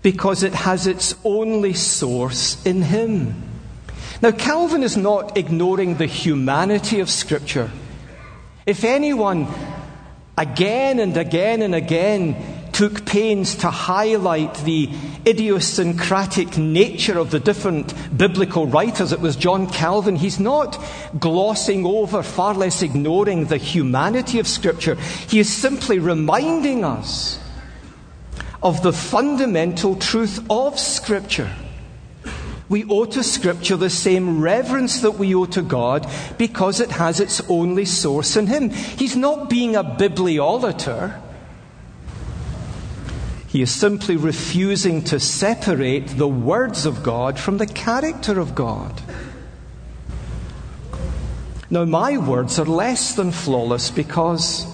because 0.02 0.42
it 0.42 0.54
has 0.54 0.88
its 0.88 1.16
only 1.26 1.74
source 1.74 2.66
in 2.66 2.84
Him. 2.84 3.44
Now, 4.22 4.32
Calvin 4.32 4.84
is 4.84 4.96
not 4.96 5.36
ignoring 5.38 5.98
the 5.98 6.06
humanity 6.06 7.02
of 7.02 7.10
Scripture. 7.10 7.70
If 8.66 8.86
anyone 8.86 9.50
again 10.38 11.02
and 11.02 11.18
again 11.18 11.62
and 11.62 11.76
again 11.76 12.51
took 12.82 13.06
pains 13.06 13.54
to 13.58 13.70
highlight 13.70 14.56
the 14.64 14.90
idiosyncratic 15.28 16.58
nature 16.58 17.20
of 17.20 17.30
the 17.30 17.40
different 17.40 17.94
biblical 18.18 18.66
writers, 18.66 19.12
it 19.12 19.20
was 19.20 19.36
John 19.36 19.70
Calvin. 19.70 20.16
He's 20.16 20.40
not 20.40 20.84
glossing 21.20 21.86
over, 21.86 22.24
far 22.24 22.56
less 22.56 22.82
ignoring 22.82 23.46
the 23.46 23.58
humanity 23.58 24.40
of 24.40 24.48
Scripture. 24.48 24.96
He 24.96 25.38
is 25.38 25.54
simply 25.54 26.00
reminding 26.00 26.84
us 26.84 27.40
of 28.64 28.82
the 28.82 28.94
fundamental 28.94 29.96
truth 29.96 30.44
of 30.50 30.80
Scripture 30.80 31.54
we 32.68 32.86
owe 32.86 33.04
to 33.04 33.22
Scripture 33.22 33.76
the 33.76 33.90
same 33.90 34.42
reverence 34.42 35.02
that 35.02 35.12
we 35.12 35.36
owe 35.36 35.46
to 35.48 35.62
God 35.62 36.10
because 36.38 36.80
it 36.80 36.90
has 36.92 37.20
its 37.20 37.42
only 37.50 37.84
source 37.84 38.38
in 38.38 38.48
Him. 38.48 38.70
He's 38.70 39.18
not 39.18 39.50
being 39.50 39.76
a 39.76 39.84
bibliolater. 39.84 41.22
He 43.52 43.62
is 43.62 43.70
simply 43.70 44.16
refusing 44.16 45.04
to 45.04 45.20
separate 45.20 46.08
the 46.18 46.28
words 46.28 46.86
of 46.86 47.04
God 47.04 47.38
from 47.38 47.58
the 47.58 47.66
character 47.68 48.40
of 48.40 48.56
God. 48.56 49.02
Now, 51.70 51.84
my 51.84 52.18
words 52.18 52.60
are 52.60 52.66
less 52.66 53.14
than 53.16 53.34
flawless 53.34 53.92
because 53.92 54.66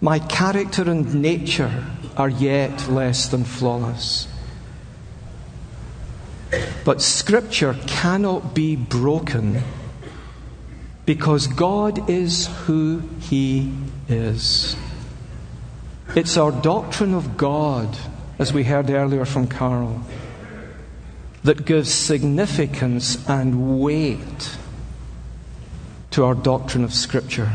my 0.00 0.20
character 0.20 0.88
and 0.88 1.12
nature 1.20 1.84
are 2.16 2.28
yet 2.28 2.88
less 2.88 3.26
than 3.26 3.42
flawless. 3.42 4.28
But 6.84 7.02
Scripture 7.02 7.76
cannot 7.88 8.54
be 8.54 8.76
broken 8.76 9.60
because 11.04 11.48
God 11.48 12.08
is 12.08 12.46
who 12.66 13.02
He 13.22 13.72
is. 14.08 14.76
It's 16.14 16.36
our 16.36 16.52
doctrine 16.52 17.14
of 17.14 17.36
God, 17.36 17.96
as 18.40 18.54
we 18.54 18.64
heard 18.64 18.88
earlier 18.88 19.26
from 19.26 19.46
Carl, 19.46 20.02
that 21.44 21.66
gives 21.66 21.92
significance 21.92 23.28
and 23.28 23.78
weight 23.78 24.56
to 26.10 26.24
our 26.24 26.34
doctrine 26.34 26.82
of 26.82 26.94
Scripture. 26.94 27.52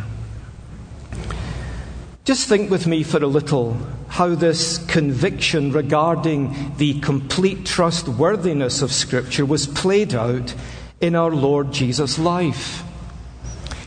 Just 2.23 2.47
think 2.47 2.69
with 2.69 2.85
me 2.85 3.01
for 3.01 3.17
a 3.17 3.25
little 3.27 3.75
how 4.09 4.35
this 4.35 4.77
conviction 4.85 5.71
regarding 5.71 6.75
the 6.77 6.99
complete 6.99 7.65
trustworthiness 7.65 8.83
of 8.83 8.91
Scripture 8.91 9.43
was 9.45 9.65
played 9.65 10.13
out 10.13 10.53
in 11.01 11.15
our 11.15 11.31
Lord 11.31 11.71
Jesus' 11.73 12.19
life. 12.19 12.83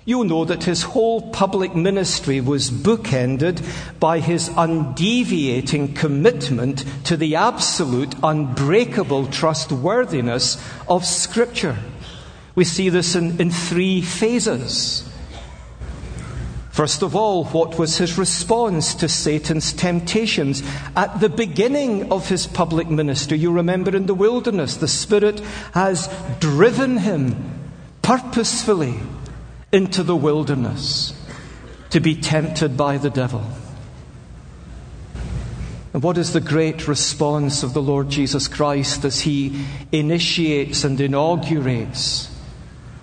You'll 0.08 0.24
know 0.24 0.46
that 0.46 0.64
his 0.64 0.84
whole 0.84 1.20
public 1.20 1.76
ministry 1.76 2.40
was 2.40 2.70
bookended 2.70 3.62
by 4.00 4.20
his 4.20 4.48
undeviating 4.48 5.92
commitment 5.94 6.86
to 7.04 7.14
the 7.14 7.36
absolute, 7.36 8.14
unbreakable 8.22 9.26
trustworthiness 9.26 10.56
of 10.88 11.04
Scripture. 11.04 11.76
We 12.54 12.64
see 12.64 12.88
this 12.88 13.14
in, 13.14 13.38
in 13.38 13.50
three 13.50 14.00
phases. 14.00 15.06
First 16.70 17.02
of 17.02 17.14
all, 17.14 17.44
what 17.44 17.78
was 17.78 17.98
his 17.98 18.16
response 18.16 18.94
to 18.94 19.10
Satan's 19.10 19.74
temptations 19.74 20.62
at 20.96 21.20
the 21.20 21.28
beginning 21.28 22.10
of 22.10 22.30
his 22.30 22.46
public 22.46 22.88
ministry? 22.88 23.36
You 23.36 23.52
remember 23.52 23.94
in 23.94 24.06
the 24.06 24.14
wilderness, 24.14 24.78
the 24.78 24.88
Spirit 24.88 25.40
has 25.74 26.08
driven 26.40 26.96
him 26.96 27.36
purposefully 28.00 28.94
into 29.72 30.02
the 30.02 30.16
wilderness 30.16 31.12
to 31.90 32.00
be 32.00 32.14
tempted 32.14 32.76
by 32.76 32.98
the 32.98 33.10
devil. 33.10 33.44
And 35.92 36.02
what 36.02 36.18
is 36.18 36.32
the 36.32 36.40
great 36.40 36.86
response 36.86 37.62
of 37.62 37.74
the 37.74 37.82
Lord 37.82 38.10
Jesus 38.10 38.46
Christ 38.46 39.04
as 39.04 39.20
he 39.20 39.64
initiates 39.90 40.84
and 40.84 41.00
inaugurates 41.00 42.34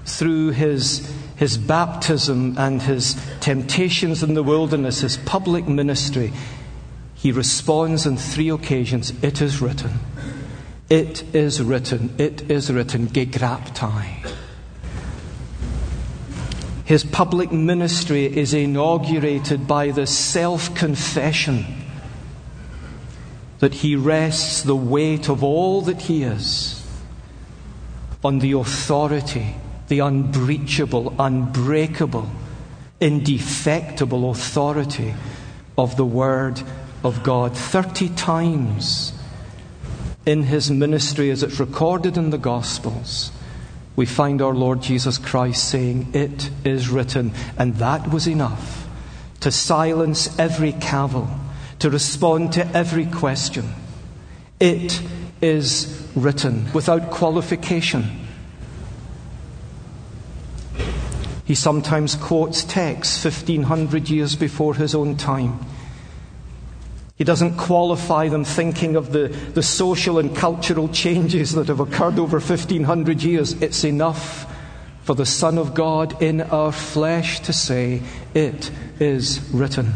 through 0.05 0.51
his 0.51 1.11
his 1.35 1.57
baptism 1.57 2.55
and 2.57 2.81
his 2.81 3.15
temptations 3.41 4.23
in 4.23 4.35
the 4.35 4.43
wilderness, 4.43 5.01
his 5.01 5.17
public 5.17 5.67
ministry, 5.67 6.31
he 7.13 7.31
responds 7.31 8.07
on 8.07 8.17
three 8.17 8.49
occasions 8.49 9.11
It 9.23 9.41
is 9.41 9.61
written. 9.61 9.99
It 10.89 11.23
is 11.35 11.61
written. 11.61 12.13
It 12.17 12.49
is 12.49 12.71
written. 12.71 13.07
Gegraptai. 13.07 14.44
His 16.85 17.03
public 17.03 17.51
ministry 17.51 18.25
is 18.25 18.53
inaugurated 18.53 19.67
by 19.67 19.91
the 19.91 20.07
self 20.07 20.73
confession 20.75 21.65
that 23.59 23.73
he 23.73 23.95
rests 23.95 24.61
the 24.61 24.75
weight 24.75 25.27
of 25.27 25.43
all 25.43 25.81
that 25.81 26.01
he 26.03 26.23
is 26.23 26.85
on 28.23 28.39
the 28.39 28.53
authority 28.53 29.55
the 29.87 29.99
unbreachable, 29.99 31.13
unbreakable, 31.19 32.29
indefectible 32.99 34.31
authority 34.31 35.13
of 35.77 35.95
the 35.95 36.05
Word 36.05 36.61
of 37.03 37.23
God. 37.23 37.55
Thirty 37.55 38.09
times 38.09 39.13
in 40.25 40.43
his 40.43 40.71
ministry, 40.71 41.29
as 41.29 41.43
it's 41.43 41.59
recorded 41.59 42.17
in 42.17 42.31
the 42.31 42.37
Gospels, 42.37 43.31
we 43.95 44.05
find 44.05 44.41
our 44.41 44.53
Lord 44.53 44.81
Jesus 44.81 45.17
Christ 45.17 45.69
saying, 45.69 46.07
It 46.13 46.49
is 46.63 46.89
written. 46.89 47.33
And 47.57 47.75
that 47.75 48.11
was 48.11 48.27
enough 48.27 48.87
to 49.41 49.51
silence 49.51 50.37
every 50.39 50.73
cavil, 50.73 51.29
to 51.79 51.89
respond 51.89 52.53
to 52.53 52.67
every 52.75 53.05
question. 53.05 53.65
It 54.59 55.01
is 55.41 56.09
written 56.15 56.71
without 56.73 57.11
qualification 57.11 58.25
He 61.45 61.53
sometimes 61.53 62.15
quotes 62.15 62.63
texts 62.63 63.23
1500 63.23 64.09
years 64.09 64.35
before 64.35 64.73
his 64.73 64.95
own 64.95 65.15
time. 65.15 65.59
He 67.15 67.23
doesn't 67.23 67.57
qualify 67.57 68.27
them 68.27 68.43
thinking 68.43 68.95
of 68.95 69.11
the, 69.11 69.29
the 69.53 69.63
social 69.63 70.19
and 70.19 70.35
cultural 70.35 70.89
changes 70.89 71.53
that 71.53 71.67
have 71.67 71.79
occurred 71.79 72.19
over 72.19 72.39
1500 72.39 73.23
years. 73.23 73.53
It's 73.61 73.83
enough 73.85 74.51
for 75.03 75.15
the 75.15 75.25
Son 75.25 75.57
of 75.57 75.73
God 75.73 76.21
in 76.21 76.41
our 76.41 76.71
flesh 76.71 77.39
to 77.41 77.53
say, 77.53 78.01
It 78.33 78.69
is 78.99 79.49
written. 79.53 79.93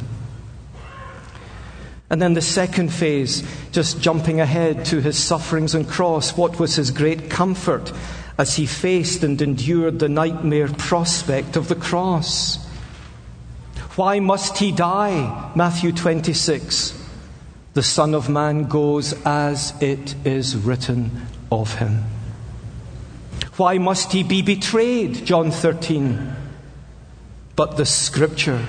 And 2.10 2.22
then 2.22 2.34
the 2.34 2.42
second 2.42 2.92
phase, 2.92 3.44
just 3.72 4.02
jumping 4.02 4.40
ahead 4.40 4.86
to 4.86 5.02
his 5.02 5.18
sufferings 5.18 5.76
and 5.76 5.88
cross, 5.88 6.36
what 6.38 6.60
was 6.60 6.76
his 6.76 6.90
great 6.90 7.30
comfort 7.30 7.92
as 8.40 8.56
he 8.56 8.66
faced 8.66 9.22
and 9.22 9.42
endured 9.42 10.00
the 10.00 10.08
nightmare 10.08 10.70
prospect 10.70 11.58
of 11.58 11.68
the 11.68 11.76
cross. 11.76 12.66
Why 13.98 14.22
must 14.22 14.58
he 14.60 14.72
die? 14.72 15.52
Matthew 15.56 15.92
26. 15.92 16.99
The 17.80 17.84
Son 17.84 18.14
of 18.14 18.28
Man 18.28 18.66
goes 18.66 19.14
as 19.26 19.74
it 19.82 20.14
is 20.26 20.58
written 20.58 21.28
of 21.50 21.76
him. 21.76 22.04
Why 23.56 23.78
must 23.78 24.12
he 24.12 24.22
be 24.22 24.42
betrayed? 24.42 25.26
John 25.26 25.50
13. 25.50 26.36
But 27.56 27.78
the 27.78 27.86
scripture 27.86 28.62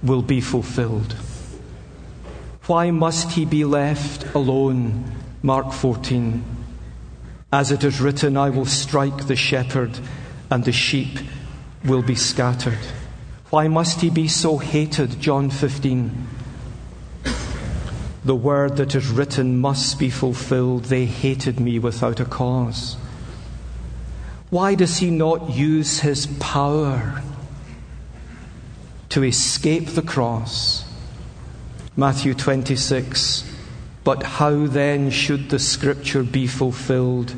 will 0.00 0.22
be 0.22 0.40
fulfilled. 0.40 1.16
Why 2.66 2.92
must 2.92 3.32
he 3.32 3.44
be 3.44 3.64
left 3.64 4.32
alone? 4.32 5.10
Mark 5.42 5.72
14. 5.72 6.44
As 7.52 7.72
it 7.72 7.82
is 7.82 8.00
written, 8.00 8.36
I 8.36 8.50
will 8.50 8.66
strike 8.66 9.26
the 9.26 9.34
shepherd, 9.34 9.98
and 10.50 10.64
the 10.64 10.70
sheep 10.70 11.18
will 11.84 12.02
be 12.02 12.14
scattered. 12.14 12.86
Why 13.50 13.66
must 13.66 14.02
he 14.02 14.08
be 14.08 14.28
so 14.28 14.58
hated? 14.58 15.18
John 15.18 15.50
15. 15.50 16.28
The 18.24 18.34
word 18.36 18.76
that 18.76 18.94
is 18.94 19.08
written 19.08 19.58
must 19.58 19.98
be 19.98 20.08
fulfilled. 20.08 20.84
They 20.84 21.06
hated 21.06 21.58
me 21.58 21.78
without 21.80 22.20
a 22.20 22.24
cause. 22.24 22.96
Why 24.50 24.76
does 24.76 24.98
he 24.98 25.10
not 25.10 25.50
use 25.50 26.00
his 26.00 26.26
power 26.38 27.20
to 29.08 29.24
escape 29.24 29.88
the 29.88 30.02
cross? 30.02 30.84
Matthew 31.96 32.34
26. 32.34 33.50
But 34.04 34.22
how 34.22 34.66
then 34.66 35.10
should 35.10 35.50
the 35.50 35.58
scripture 35.58 36.22
be 36.22 36.46
fulfilled 36.46 37.34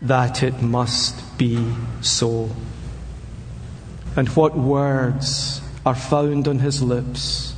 that 0.00 0.42
it 0.42 0.62
must 0.62 1.36
be 1.36 1.72
so? 2.00 2.50
And 4.16 4.28
what 4.30 4.56
words 4.56 5.60
are 5.84 5.94
found 5.94 6.48
on 6.48 6.60
his 6.60 6.82
lips 6.82 7.53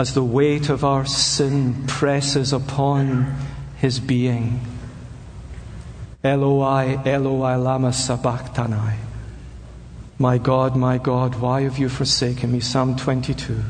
as 0.00 0.14
the 0.14 0.24
weight 0.24 0.70
of 0.70 0.82
our 0.82 1.04
sin 1.04 1.86
presses 1.86 2.54
upon 2.54 3.36
his 3.76 4.00
being? 4.00 4.58
Eloi, 6.24 6.98
Eloi, 7.04 7.56
lama 7.56 7.92
sabachthani. 7.92 8.96
My 10.18 10.38
God, 10.38 10.74
my 10.74 10.96
God, 10.96 11.34
why 11.34 11.62
have 11.62 11.76
you 11.76 11.90
forsaken 11.90 12.50
me? 12.50 12.60
Psalm 12.60 12.96
22. 12.96 13.62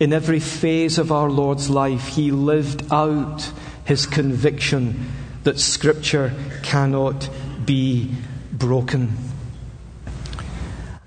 In 0.00 0.12
every 0.12 0.40
phase 0.40 0.98
of 0.98 1.12
our 1.12 1.30
Lord's 1.30 1.70
life, 1.70 2.08
he 2.08 2.32
lived 2.32 2.92
out 2.92 3.52
his 3.84 4.04
conviction 4.04 5.12
that 5.44 5.60
Scripture 5.60 6.34
cannot 6.64 7.30
be 7.64 8.12
broken. 8.52 9.16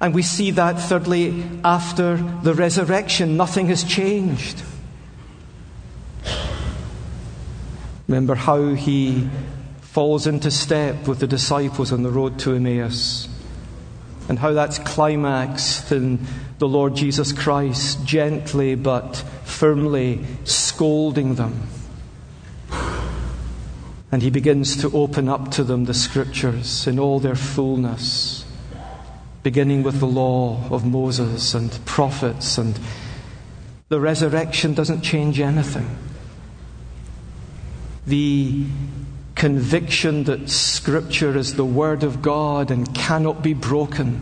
And 0.02 0.16
we 0.16 0.24
see 0.24 0.50
that, 0.52 0.80
thirdly, 0.80 1.44
after 1.64 2.18
the 2.18 2.56
resurrection, 2.56 3.38
nothing 3.38 3.68
has 3.68 3.84
changed. 3.84 4.64
Remember 8.08 8.36
how 8.36 8.74
he 8.74 9.30
falls 9.82 10.26
into 10.26 10.50
step 10.50 11.08
with 11.08 11.20
the 11.20 11.28
disciples 11.28 11.92
on 11.92 12.02
the 12.02 12.10
road 12.10 12.40
to 12.40 12.56
Emmaus, 12.56 13.30
and 14.28 14.40
how 14.40 14.54
that's 14.54 14.80
climaxed 14.80 15.92
in 15.92 16.26
the 16.58 16.68
Lord 16.68 16.96
Jesus 16.96 17.32
Christ 17.32 18.04
gently 18.04 18.76
but 18.76 19.18
firmly 19.44 20.26
scolding 20.46 21.36
them. 21.36 21.68
And 24.12 24.22
he 24.22 24.30
begins 24.30 24.82
to 24.82 24.92
open 24.98 25.30
up 25.30 25.52
to 25.52 25.64
them 25.64 25.86
the 25.86 25.94
scriptures 25.94 26.88
in 26.88 27.00
all 27.00 27.20
their 27.20 27.36
fullness, 27.36 28.41
beginning 29.44 29.84
with 29.84 30.00
the 30.00 30.08
law 30.08 30.68
of 30.70 30.86
Moses 30.86 31.54
and 31.54 31.72
prophets. 31.86 32.58
And 32.58 32.80
the 33.90 34.00
resurrection 34.00 34.74
doesn't 34.74 35.02
change 35.02 35.40
anything. 35.40 35.98
The 38.06 38.66
conviction 39.36 40.26
that 40.26 40.50
scripture 40.50 41.36
is 41.38 41.56
the 41.56 41.66
word 41.66 42.04
of 42.04 42.22
God 42.22 42.70
and 42.70 42.94
cannot 42.94 43.42
be 43.42 43.54
broken 43.54 44.22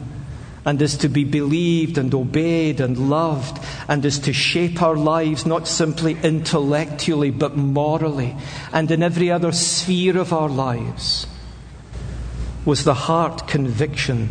and 0.65 0.81
is 0.81 0.97
to 0.97 1.09
be 1.09 1.23
believed 1.23 1.97
and 1.97 2.13
obeyed 2.13 2.79
and 2.79 3.09
loved 3.09 3.59
and 3.87 4.03
is 4.05 4.19
to 4.19 4.33
shape 4.33 4.81
our 4.81 4.95
lives 4.95 5.45
not 5.45 5.67
simply 5.67 6.17
intellectually 6.21 7.31
but 7.31 7.57
morally 7.57 8.35
and 8.71 8.91
in 8.91 9.01
every 9.01 9.31
other 9.31 9.51
sphere 9.51 10.17
of 10.17 10.31
our 10.31 10.49
lives 10.49 11.25
was 12.65 12.83
the 12.83 12.93
heart 12.93 13.47
conviction 13.47 14.29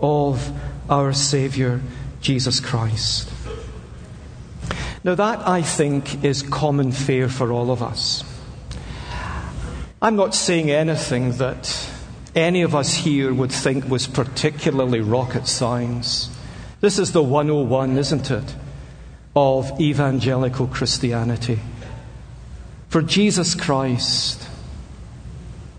of 0.00 0.50
our 0.88 1.12
Saviour 1.12 1.80
Jesus 2.20 2.60
Christ. 2.60 3.30
Now, 5.04 5.14
that 5.14 5.46
I 5.46 5.62
think 5.62 6.24
is 6.24 6.42
common 6.42 6.92
fare 6.92 7.28
for 7.28 7.52
all 7.52 7.70
of 7.70 7.82
us. 7.82 8.24
I'm 10.02 10.16
not 10.16 10.34
saying 10.34 10.70
anything 10.70 11.32
that 11.38 11.88
any 12.34 12.62
of 12.62 12.74
us 12.74 12.94
here 12.94 13.32
would 13.32 13.52
think 13.52 13.88
was 13.88 14.06
particularly 14.06 15.00
rocket 15.00 15.46
science. 15.46 16.30
This 16.80 16.98
is 16.98 17.12
the 17.12 17.22
101, 17.22 17.98
isn't 17.98 18.30
it, 18.30 18.54
of 19.34 19.80
evangelical 19.80 20.66
Christianity. 20.66 21.58
For 22.88 23.02
Jesus 23.02 23.54
Christ, 23.54 24.47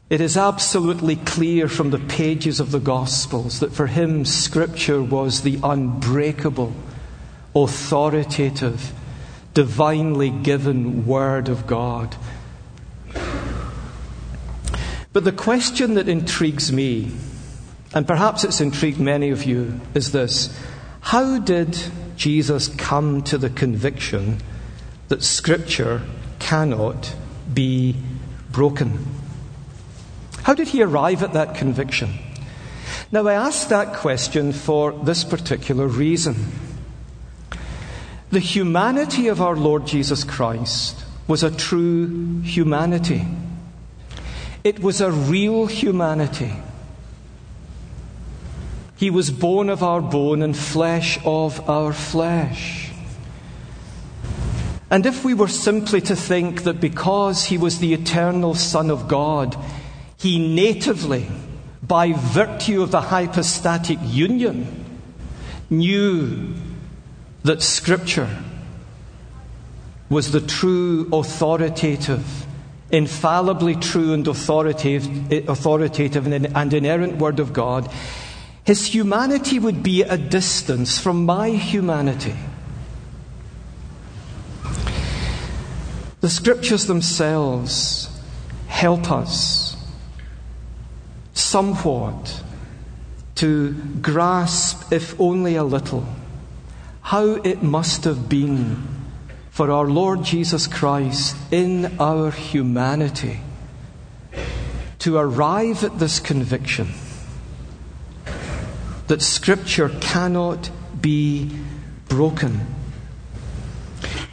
it 0.09 0.21
is 0.21 0.37
absolutely 0.37 1.15
clear 1.17 1.67
from 1.67 1.91
the 1.91 1.99
pages 1.99 2.59
of 2.59 2.71
the 2.71 2.79
Gospels 2.79 3.59
that 3.59 3.71
for 3.71 3.87
him, 3.87 4.25
Scripture 4.25 5.01
was 5.01 5.41
the 5.41 5.59
unbreakable, 5.63 6.73
authoritative, 7.55 8.91
divinely 9.53 10.29
given 10.29 11.05
Word 11.05 11.49
of 11.49 11.67
God 11.67 12.15
but 15.11 15.23
the 15.23 15.31
question 15.31 15.95
that 15.95 16.07
intrigues 16.07 16.71
me, 16.71 17.11
and 17.93 18.05
perhaps 18.05 18.43
it's 18.43 18.61
intrigued 18.61 18.99
many 18.99 19.31
of 19.31 19.43
you, 19.43 19.81
is 19.95 20.11
this 20.11 20.55
How 21.01 21.39
did 21.39 21.77
Jesus 22.15 22.67
come 22.67 23.23
to 23.23 23.37
the 23.37 23.49
conviction 23.49 24.37
that 25.07 25.23
Scripture 25.23 26.03
cannot 26.37 27.15
be 27.51 27.95
broken? 28.51 29.18
How 30.49 30.55
did 30.55 30.69
he 30.69 30.81
arrive 30.81 31.21
at 31.21 31.33
that 31.33 31.53
conviction? 31.53 32.09
Now, 33.11 33.27
I 33.27 33.33
ask 33.33 33.67
that 33.67 33.93
question 33.93 34.51
for 34.51 34.91
this 34.91 35.23
particular 35.23 35.85
reason. 35.85 36.37
The 38.31 38.39
humanity 38.39 39.27
of 39.27 39.41
our 39.41 39.55
Lord 39.55 39.85
Jesus 39.85 40.23
Christ 40.23 41.05
was 41.27 41.43
a 41.43 41.55
true 41.55 42.41
humanity. 42.41 43.27
It 44.63 44.79
was 44.79 45.01
a 45.01 45.11
real 45.11 45.67
humanity. 45.67 46.55
He 48.97 49.11
was 49.11 49.29
bone 49.29 49.69
of 49.69 49.83
our 49.83 50.01
bone 50.01 50.41
and 50.41 50.57
flesh 50.57 51.19
of 51.25 51.69
our 51.69 51.93
flesh. 51.93 52.89
And 54.89 55.05
if 55.05 55.23
we 55.23 55.35
were 55.35 55.47
simply 55.47 56.01
to 56.01 56.15
think 56.15 56.63
that 56.63 56.81
because 56.81 57.45
he 57.45 57.59
was 57.59 57.77
the 57.77 57.93
eternal 57.93 58.55
Son 58.55 58.89
of 58.89 59.07
God, 59.07 59.55
he 60.19 60.37
natively, 60.37 61.27
by 61.81 62.13
virtue 62.13 62.83
of 62.83 62.91
the 62.91 63.01
hypostatic 63.01 63.97
union, 64.03 64.85
knew 65.69 66.53
that 67.43 67.63
Scripture 67.63 68.29
was 70.09 70.31
the 70.31 70.41
true 70.41 71.07
authoritative 71.11 72.45
infallibly 72.91 73.75
true 73.75 74.13
and 74.13 74.27
authoritative, 74.27 75.31
authoritative 75.47 76.25
and 76.27 76.73
inerrant 76.73 77.17
Word 77.17 77.39
of 77.39 77.53
God, 77.53 77.89
his 78.63 78.93
humanity 78.93 79.59
would 79.59 79.83
be 79.83 80.03
a 80.03 80.17
distance 80.17 80.99
from 80.99 81.25
my 81.25 81.49
humanity. 81.49 82.35
The 86.21 86.29
scriptures 86.29 86.85
themselves 86.85 88.09
help 88.67 89.09
us 89.09 89.68
somewhat 91.33 92.43
to 93.35 93.73
grasp, 94.01 94.91
if 94.91 95.19
only 95.19 95.55
a 95.55 95.63
little, 95.63 96.05
how 97.01 97.35
it 97.43 97.63
must 97.63 98.03
have 98.03 98.27
been 98.27 98.85
for 99.49 99.71
our 99.71 99.87
Lord 99.87 100.23
Jesus 100.23 100.67
Christ 100.67 101.35
in 101.51 101.99
our 101.99 102.31
humanity 102.31 103.39
to 104.99 105.17
arrive 105.17 105.83
at 105.83 105.99
this 105.99 106.19
conviction 106.19 106.89
that 109.07 109.21
Scripture 109.21 109.89
cannot 110.01 110.69
be 111.01 111.49
broken. 112.07 112.65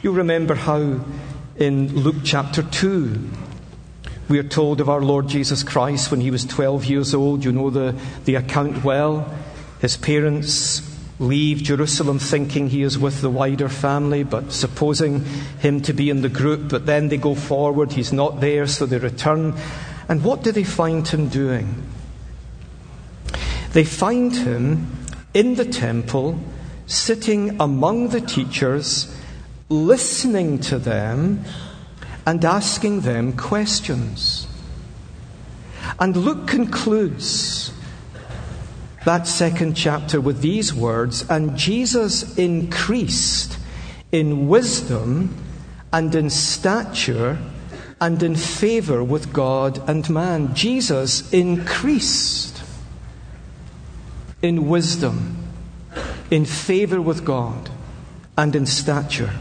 You 0.01 0.11
remember 0.11 0.55
how 0.55 0.99
in 1.55 1.95
Luke 1.95 2.17
chapter 2.23 2.61
2, 2.61 3.29
We 4.29 4.39
are 4.39 4.43
told 4.43 4.81
of 4.81 4.89
our 4.89 5.01
Lord 5.01 5.29
Jesus 5.29 5.63
Christ 5.63 6.11
when 6.11 6.19
he 6.19 6.31
was 6.31 6.43
12 6.43 6.85
years 6.85 7.13
old. 7.13 7.45
You 7.45 7.53
know 7.53 7.69
the, 7.69 7.95
the 8.25 8.35
account 8.35 8.83
well. 8.83 9.33
His 9.79 9.95
parents 9.95 10.81
leave 11.19 11.63
Jerusalem 11.63 12.19
thinking 12.19 12.69
he 12.69 12.83
is 12.83 12.99
with 12.99 13.21
the 13.21 13.29
wider 13.29 13.69
family, 13.69 14.23
but 14.23 14.51
supposing 14.51 15.23
him 15.59 15.81
to 15.81 15.93
be 15.93 16.09
in 16.09 16.21
the 16.21 16.29
group. 16.29 16.69
But 16.69 16.85
then 16.85 17.07
they 17.07 17.17
go 17.17 17.35
forward, 17.35 17.93
he's 17.93 18.11
not 18.11 18.41
there, 18.41 18.67
so 18.67 18.85
they 18.85 18.97
return. 18.97 19.55
And 20.09 20.23
what 20.23 20.43
do 20.43 20.51
they 20.51 20.65
find 20.65 21.07
him 21.07 21.29
doing? 21.29 21.83
They 23.71 23.85
find 23.85 24.35
him 24.35 24.91
in 25.33 25.55
the 25.55 25.65
temple, 25.65 26.39
sitting 26.85 27.61
among 27.61 28.09
the 28.09 28.21
teachers, 28.21 29.15
listening 29.69 30.59
to 30.59 30.79
them 30.79 31.45
and 32.27 32.43
asking 32.43 32.99
them 32.99 33.31
questions. 33.31 34.47
And 35.97 36.17
Luke 36.17 36.45
concludes 36.45 37.71
that 39.05 39.25
second 39.25 39.75
chapter 39.75 40.19
with 40.19 40.41
these 40.41 40.73
words 40.73 41.25
And 41.29 41.55
Jesus 41.55 42.37
increased 42.37 43.57
in 44.11 44.49
wisdom 44.49 45.41
and 45.93 46.13
in 46.13 46.29
stature 46.29 47.37
and 48.01 48.21
in 48.21 48.35
favor 48.35 49.01
with 49.01 49.31
God 49.31 49.89
and 49.89 50.07
man. 50.09 50.53
Jesus 50.53 51.31
increased 51.31 52.61
in 54.41 54.67
wisdom, 54.67 55.37
in 56.29 56.43
favor 56.43 56.99
with 56.99 57.23
God, 57.23 57.69
and 58.37 58.53
in 58.53 58.65
stature. 58.65 59.31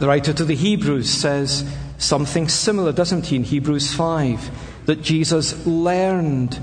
The 0.00 0.08
writer 0.08 0.32
to 0.32 0.46
the 0.46 0.56
Hebrews 0.56 1.10
says 1.10 1.62
something 1.98 2.48
similar, 2.48 2.90
doesn't 2.90 3.26
he, 3.26 3.36
in 3.36 3.44
Hebrews 3.44 3.92
5, 3.92 4.86
that 4.86 5.02
Jesus 5.02 5.66
learned 5.66 6.58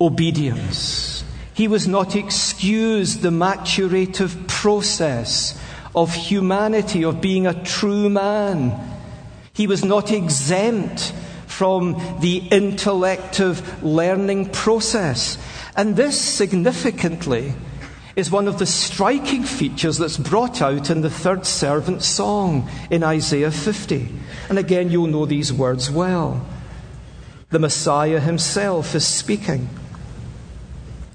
obedience. 0.00 1.24
He 1.54 1.66
was 1.66 1.88
not 1.88 2.14
excused 2.14 3.20
the 3.20 3.30
maturative 3.30 4.46
process 4.46 5.60
of 5.92 6.14
humanity, 6.14 7.04
of 7.04 7.20
being 7.20 7.48
a 7.48 7.64
true 7.64 8.08
man. 8.08 8.78
He 9.52 9.66
was 9.66 9.84
not 9.84 10.12
exempt 10.12 11.12
from 11.48 12.00
the 12.20 12.44
intellective 12.52 13.82
learning 13.82 14.50
process. 14.50 15.36
And 15.76 15.96
this 15.96 16.16
significantly 16.20 17.54
is 18.18 18.32
one 18.32 18.48
of 18.48 18.58
the 18.58 18.66
striking 18.66 19.44
features 19.44 19.96
that's 19.98 20.16
brought 20.16 20.60
out 20.60 20.90
in 20.90 21.02
the 21.02 21.08
third 21.08 21.46
servant 21.46 22.02
song 22.02 22.68
in 22.90 23.04
Isaiah 23.04 23.52
50. 23.52 24.08
And 24.48 24.58
again, 24.58 24.90
you'll 24.90 25.06
know 25.06 25.24
these 25.24 25.52
words 25.52 25.88
well. 25.88 26.44
The 27.50 27.60
Messiah 27.60 28.18
himself 28.18 28.96
is 28.96 29.06
speaking. 29.06 29.68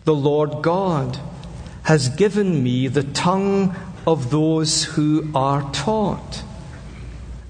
The 0.05 0.15
Lord 0.15 0.61
God 0.61 1.19
has 1.83 2.07
given 2.07 2.63
me 2.63 2.87
the 2.87 3.03
tongue 3.03 3.75
of 4.07 4.31
those 4.31 4.85
who 4.85 5.29
are 5.35 5.69
taught, 5.73 6.41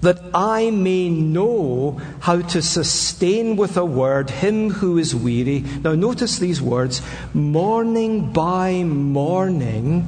that 0.04 0.20
I 0.34 0.70
may 0.70 1.08
know 1.08 2.00
how 2.20 2.40
to 2.40 2.60
sustain 2.60 3.56
with 3.56 3.76
a 3.76 3.84
word 3.84 4.30
him 4.30 4.70
who 4.70 4.98
is 4.98 5.14
weary. 5.14 5.64
Now, 5.82 5.94
notice 5.94 6.38
these 6.38 6.60
words 6.60 7.00
morning 7.32 8.32
by 8.32 8.84
morning, 8.84 10.06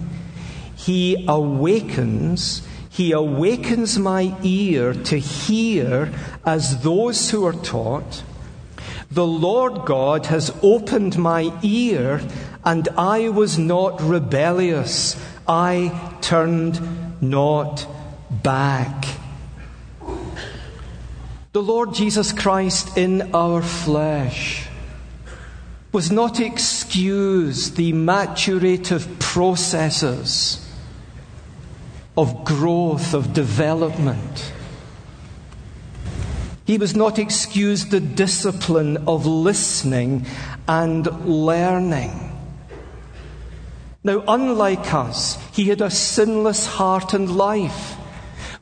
he 0.76 1.24
awakens. 1.26 2.66
He 2.90 3.12
awakens 3.12 3.98
my 3.98 4.34
ear 4.42 4.94
to 4.94 5.18
hear 5.18 6.12
as 6.44 6.82
those 6.82 7.30
who 7.30 7.44
are 7.46 7.52
taught. 7.52 8.22
The 9.10 9.26
Lord 9.26 9.84
God 9.84 10.26
has 10.26 10.50
opened 10.62 11.18
my 11.18 11.52
ear, 11.62 12.20
and 12.64 12.88
I 12.96 13.28
was 13.28 13.58
not 13.58 14.00
rebellious. 14.00 15.16
I 15.46 15.92
turned 16.20 16.80
not 17.22 17.86
back. 18.30 19.06
The 21.56 21.62
Lord 21.62 21.94
Jesus 21.94 22.32
Christ 22.34 22.98
in 22.98 23.34
our 23.34 23.62
flesh 23.62 24.68
was 25.90 26.12
not 26.12 26.38
excused 26.38 27.76
the 27.76 27.94
maturative 27.94 29.18
processes 29.18 30.70
of 32.14 32.44
growth, 32.44 33.14
of 33.14 33.32
development 33.32 34.52
he 36.66 36.76
was 36.76 36.94
not 36.94 37.18
excused 37.18 37.90
the 37.90 38.00
discipline 38.00 38.98
of 39.08 39.24
listening 39.24 40.26
and 40.68 41.06
learning. 41.24 42.38
Now, 44.04 44.22
unlike 44.28 44.92
us, 44.92 45.38
he 45.54 45.68
had 45.68 45.80
a 45.80 45.90
sinless 45.90 46.66
heart 46.66 47.14
and 47.14 47.34
life. 47.34 47.94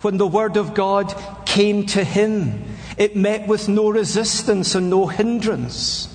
When 0.03 0.19
the 0.19 0.29
Word 0.29 0.57
of 0.57 0.75
God 0.75 1.13
came 1.45 1.87
to 1.87 2.05
him, 2.05 2.63
it 2.97 3.17
met 3.17 3.47
with 3.49 3.69
no 3.69 3.89
resistance 3.91 4.75
and 4.75 4.91
no 4.91 5.07
hindrance. 5.07 6.09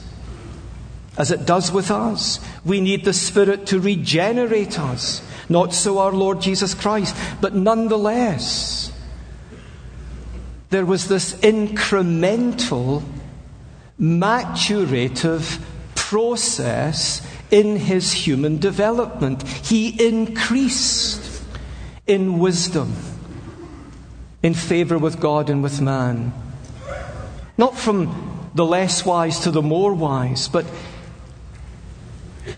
As 1.17 1.31
it 1.31 1.45
does 1.45 1.71
with 1.71 1.91
us, 1.91 2.39
we 2.63 2.79
need 2.79 3.03
the 3.03 3.13
Spirit 3.13 3.65
to 3.67 3.79
regenerate 3.79 4.79
us. 4.79 5.21
Not 5.49 5.73
so 5.73 5.97
our 5.99 6.13
Lord 6.13 6.41
Jesus 6.41 6.73
Christ, 6.73 7.15
but 7.41 7.55
nonetheless, 7.55 8.93
there 10.69 10.85
was 10.85 11.07
this 11.07 11.33
incremental, 11.35 13.03
maturative 13.99 15.61
process 15.95 17.25
in 17.51 17.75
his 17.75 18.13
human 18.13 18.57
development. 18.57 19.45
He 19.47 20.07
increased 20.07 21.43
in 22.07 22.39
wisdom, 22.39 22.93
in 24.41 24.53
favor 24.53 24.97
with 24.97 25.19
God 25.19 25.49
and 25.49 25.61
with 25.61 25.81
man. 25.81 26.31
Not 27.59 27.77
from 27.77 28.49
the 28.55 28.65
less 28.65 29.05
wise 29.05 29.41
to 29.41 29.51
the 29.51 29.61
more 29.61 29.93
wise, 29.93 30.47
but 30.47 30.65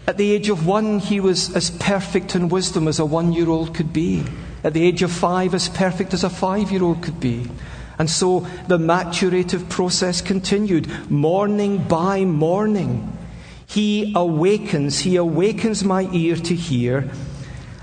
at 0.05 0.17
the 0.17 0.31
age 0.31 0.47
of 0.49 0.67
one, 0.67 0.99
he 0.99 1.19
was 1.19 1.55
as 1.55 1.71
perfect 1.71 2.35
in 2.35 2.49
wisdom 2.49 2.87
as 2.87 2.99
a 2.99 3.05
one 3.05 3.33
year 3.33 3.49
old 3.49 3.73
could 3.73 3.91
be. 3.91 4.23
At 4.63 4.75
the 4.75 4.83
age 4.83 5.01
of 5.01 5.11
five, 5.11 5.55
as 5.55 5.69
perfect 5.69 6.13
as 6.13 6.23
a 6.23 6.29
five 6.29 6.71
year 6.71 6.83
old 6.83 7.01
could 7.01 7.19
be. 7.19 7.49
And 7.97 8.11
so 8.11 8.41
the 8.67 8.77
maturative 8.77 9.69
process 9.69 10.21
continued, 10.21 11.09
morning 11.09 11.79
by 11.79 12.23
morning. 12.23 13.17
He 13.65 14.13
awakens, 14.15 14.99
he 14.99 15.15
awakens 15.15 15.83
my 15.83 16.09
ear 16.11 16.35
to 16.35 16.53
hear 16.53 17.09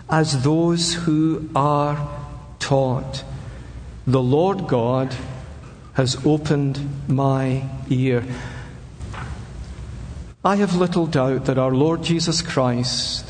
as 0.09 0.45
those 0.45 0.95
who 0.95 1.51
are 1.57 1.99
taught. 2.61 3.25
The 4.07 4.23
Lord 4.23 4.69
God 4.69 5.13
has 5.99 6.25
opened 6.25 6.79
my 7.09 7.69
ear. 7.91 8.25
I 10.45 10.57
have 10.57 10.77
little 10.77 11.07
doubt 11.07 11.45
that 11.47 11.59
our 11.59 11.75
Lord 11.75 12.03
Jesus 12.03 12.41
Christ, 12.41 13.27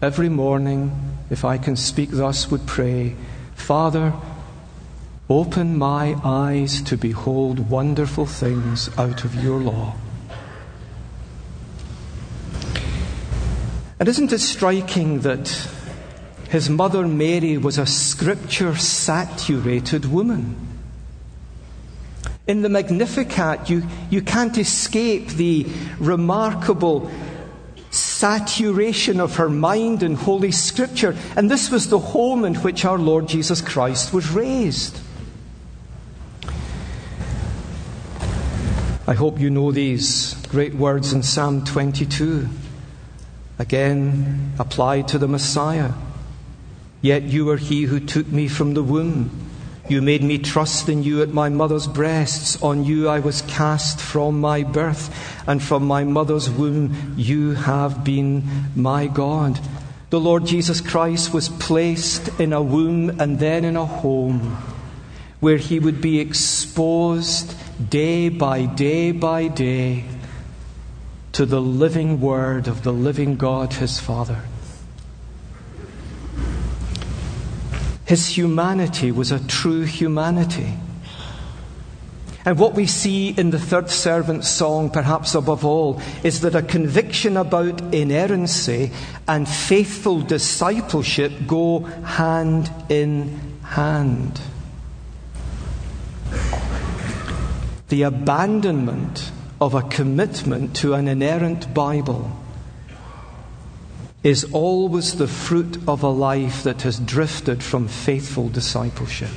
every 0.00 0.28
morning, 0.28 0.92
if 1.30 1.44
I 1.44 1.56
can 1.56 1.74
speak 1.74 2.10
thus, 2.10 2.50
would 2.50 2.66
pray, 2.66 3.16
Father, 3.54 4.12
Open 5.32 5.78
my 5.78 6.14
eyes 6.22 6.82
to 6.82 6.98
behold 6.98 7.70
wonderful 7.70 8.26
things 8.26 8.90
out 8.98 9.24
of 9.24 9.34
your 9.42 9.58
law. 9.60 9.94
And 13.98 14.08
isn't 14.10 14.30
it 14.30 14.40
striking 14.40 15.20
that 15.20 15.48
his 16.50 16.68
mother 16.68 17.08
Mary 17.08 17.56
was 17.56 17.78
a 17.78 17.86
scripture 17.86 18.76
saturated 18.76 20.04
woman? 20.04 20.71
In 22.46 22.62
the 22.62 22.68
Magnificat, 22.68 23.70
you, 23.70 23.84
you 24.10 24.20
can't 24.20 24.58
escape 24.58 25.28
the 25.28 25.66
remarkable 25.98 27.10
saturation 27.90 29.20
of 29.20 29.36
her 29.36 29.48
mind 29.48 30.02
in 30.02 30.14
Holy 30.14 30.50
Scripture. 30.50 31.14
And 31.36 31.50
this 31.50 31.70
was 31.70 31.88
the 31.88 31.98
home 31.98 32.44
in 32.44 32.54
which 32.56 32.84
our 32.84 32.98
Lord 32.98 33.28
Jesus 33.28 33.60
Christ 33.60 34.12
was 34.12 34.30
raised. 34.30 34.98
I 39.06 39.14
hope 39.14 39.38
you 39.38 39.50
know 39.50 39.72
these 39.72 40.34
great 40.46 40.74
words 40.74 41.12
in 41.12 41.22
Psalm 41.22 41.64
22, 41.64 42.48
again 43.58 44.52
applied 44.58 45.08
to 45.08 45.18
the 45.18 45.28
Messiah. 45.28 45.92
Yet 47.02 47.24
you 47.24 47.50
are 47.50 47.56
he 47.56 47.82
who 47.82 48.00
took 48.00 48.28
me 48.28 48.48
from 48.48 48.74
the 48.74 48.82
womb. 48.82 49.41
You 49.88 50.00
made 50.00 50.22
me 50.22 50.38
trust 50.38 50.88
in 50.88 51.02
you 51.02 51.22
at 51.22 51.30
my 51.30 51.48
mother's 51.48 51.86
breasts. 51.86 52.62
On 52.62 52.84
you 52.84 53.08
I 53.08 53.18
was 53.18 53.42
cast 53.42 54.00
from 54.00 54.40
my 54.40 54.62
birth, 54.62 55.10
and 55.46 55.62
from 55.62 55.86
my 55.86 56.04
mother's 56.04 56.48
womb 56.48 57.14
you 57.16 57.52
have 57.52 58.04
been 58.04 58.44
my 58.76 59.06
God. 59.08 59.58
The 60.10 60.20
Lord 60.20 60.46
Jesus 60.46 60.80
Christ 60.80 61.32
was 61.32 61.48
placed 61.48 62.40
in 62.40 62.52
a 62.52 62.62
womb 62.62 63.20
and 63.20 63.38
then 63.38 63.64
in 63.64 63.76
a 63.76 63.86
home 63.86 64.58
where 65.40 65.56
he 65.56 65.78
would 65.78 66.00
be 66.00 66.20
exposed 66.20 67.54
day 67.90 68.28
by 68.28 68.66
day 68.66 69.10
by 69.10 69.48
day 69.48 70.04
to 71.32 71.46
the 71.46 71.60
living 71.60 72.20
word 72.20 72.68
of 72.68 72.84
the 72.84 72.92
living 72.92 73.36
God, 73.36 73.72
his 73.72 73.98
Father. 73.98 74.42
His 78.12 78.36
humanity 78.36 79.10
was 79.10 79.32
a 79.32 79.40
true 79.48 79.84
humanity. 79.84 80.74
And 82.44 82.58
what 82.58 82.74
we 82.74 82.84
see 82.84 83.30
in 83.30 83.48
the 83.52 83.58
third 83.58 83.88
servant 83.88 84.44
song, 84.44 84.90
perhaps 84.90 85.34
above 85.34 85.64
all, 85.64 85.98
is 86.22 86.42
that 86.42 86.54
a 86.54 86.60
conviction 86.60 87.38
about 87.38 87.80
inerrancy 87.94 88.90
and 89.26 89.48
faithful 89.48 90.20
discipleship 90.20 91.32
go 91.46 91.78
hand 92.04 92.70
in 92.90 93.40
hand. 93.62 94.42
The 97.88 98.02
abandonment 98.02 99.32
of 99.58 99.72
a 99.72 99.88
commitment 99.88 100.76
to 100.76 100.92
an 100.92 101.08
inerrant 101.08 101.72
Bible 101.72 102.30
is 104.22 104.44
always 104.52 105.16
the 105.16 105.26
fruit 105.26 105.76
of 105.88 106.02
a 106.02 106.08
life 106.08 106.62
that 106.62 106.82
has 106.82 107.00
drifted 107.00 107.62
from 107.62 107.88
faithful 107.88 108.48
discipleship. 108.48 109.30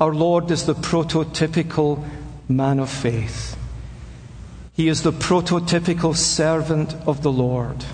Our 0.00 0.12
Lord 0.12 0.50
is 0.50 0.66
the 0.66 0.74
prototypical 0.74 2.04
man 2.48 2.80
of 2.80 2.90
faith. 2.90 3.56
He 4.72 4.88
is 4.88 5.02
the 5.02 5.12
prototypical 5.12 6.16
servant 6.16 6.94
of 7.06 7.22
the 7.22 7.30
Lord. 7.30 7.84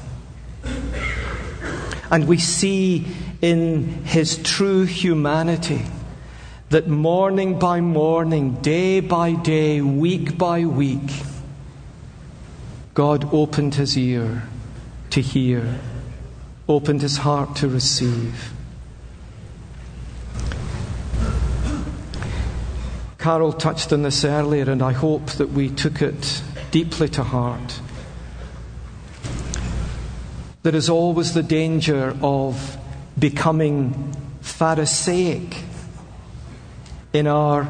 And 2.11 2.27
we 2.27 2.39
see 2.39 3.07
in 3.43 4.05
his 4.05 4.39
true 4.43 4.85
humanity 4.85 5.83
that 6.71 6.89
morning 6.89 7.59
by 7.59 7.83
morning, 7.83 8.55
day 8.63 9.01
by 9.01 9.33
day, 9.33 9.83
week 9.83 10.39
by 10.39 10.65
week, 10.65 11.11
God 12.95 13.33
opened 13.35 13.75
his 13.75 13.99
ear 13.99 14.49
to 15.11 15.21
hear, 15.21 15.79
opened 16.69 17.03
his 17.03 17.19
heart 17.19 17.57
to 17.57 17.69
receive. 17.69 18.53
Carol 23.19 23.53
touched 23.53 23.93
on 23.93 24.03
this 24.03 24.25
earlier, 24.25 24.71
and 24.71 24.83
I 24.83 24.93
hope 24.93 25.27
that 25.33 25.51
we 25.51 25.69
took 25.69 26.01
it 26.01 26.43
deeply 26.71 27.09
to 27.11 27.23
heart. 27.23 27.81
There 30.63 30.75
is 30.75 30.89
always 30.89 31.35
the 31.35 31.43
danger 31.43 32.17
of 32.23 32.79
becoming 33.19 34.15
Pharisaic 34.41 35.57
in 37.13 37.27
our 37.27 37.69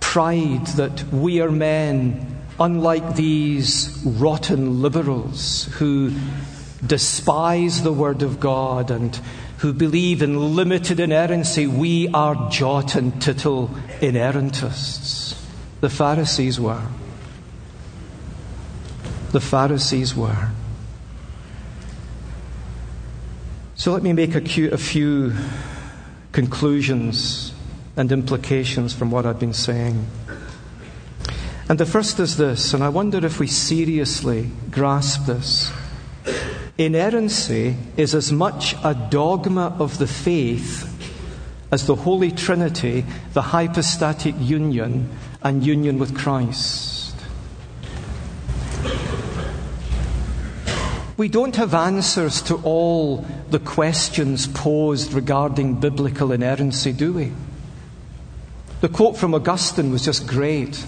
pride 0.00 0.66
that 0.68 1.04
we 1.12 1.40
are 1.40 1.50
men, 1.50 2.38
unlike 2.58 3.14
these 3.14 4.02
rotten 4.04 4.82
liberals 4.82 5.66
who 5.78 6.12
despise 6.84 7.82
the 7.82 7.92
Word 7.92 8.22
of 8.22 8.40
God 8.40 8.90
and 8.90 9.14
who 9.58 9.72
believe 9.72 10.22
in 10.22 10.56
limited 10.56 11.00
inerrancy, 11.00 11.66
we 11.66 12.08
are 12.08 12.48
jot 12.50 12.94
and 12.94 13.20
tittle 13.20 13.68
inerrantists. 14.00 15.38
The 15.80 15.90
Pharisees 15.90 16.58
were. 16.58 16.86
The 19.32 19.40
Pharisees 19.40 20.16
were. 20.16 20.48
So 23.74 23.92
let 23.92 24.02
me 24.02 24.12
make 24.12 24.34
a 24.34 24.78
few 24.78 25.34
conclusions 26.32 27.52
and 27.96 28.12
implications 28.12 28.94
from 28.94 29.10
what 29.10 29.26
I've 29.26 29.38
been 29.38 29.52
saying. 29.52 30.06
And 31.68 31.78
the 31.78 31.86
first 31.86 32.18
is 32.18 32.36
this, 32.36 32.74
and 32.74 32.82
I 32.82 32.88
wonder 32.88 33.24
if 33.24 33.38
we 33.38 33.46
seriously 33.46 34.50
grasp 34.70 35.26
this. 35.26 35.70
Inerrancy 36.80 37.76
is 37.98 38.14
as 38.14 38.32
much 38.32 38.74
a 38.82 38.94
dogma 38.94 39.76
of 39.78 39.98
the 39.98 40.06
faith 40.06 40.86
as 41.70 41.84
the 41.86 41.94
Holy 41.94 42.30
Trinity, 42.30 43.04
the 43.34 43.42
hypostatic 43.42 44.34
union, 44.38 45.10
and 45.42 45.62
union 45.62 45.98
with 45.98 46.16
Christ. 46.16 47.14
We 51.18 51.28
don't 51.28 51.54
have 51.56 51.74
answers 51.74 52.40
to 52.44 52.54
all 52.64 53.26
the 53.50 53.58
questions 53.58 54.46
posed 54.46 55.12
regarding 55.12 55.80
biblical 55.80 56.32
inerrancy, 56.32 56.94
do 56.94 57.12
we? 57.12 57.32
The 58.80 58.88
quote 58.88 59.18
from 59.18 59.34
Augustine 59.34 59.92
was 59.92 60.02
just 60.02 60.26
great. 60.26 60.82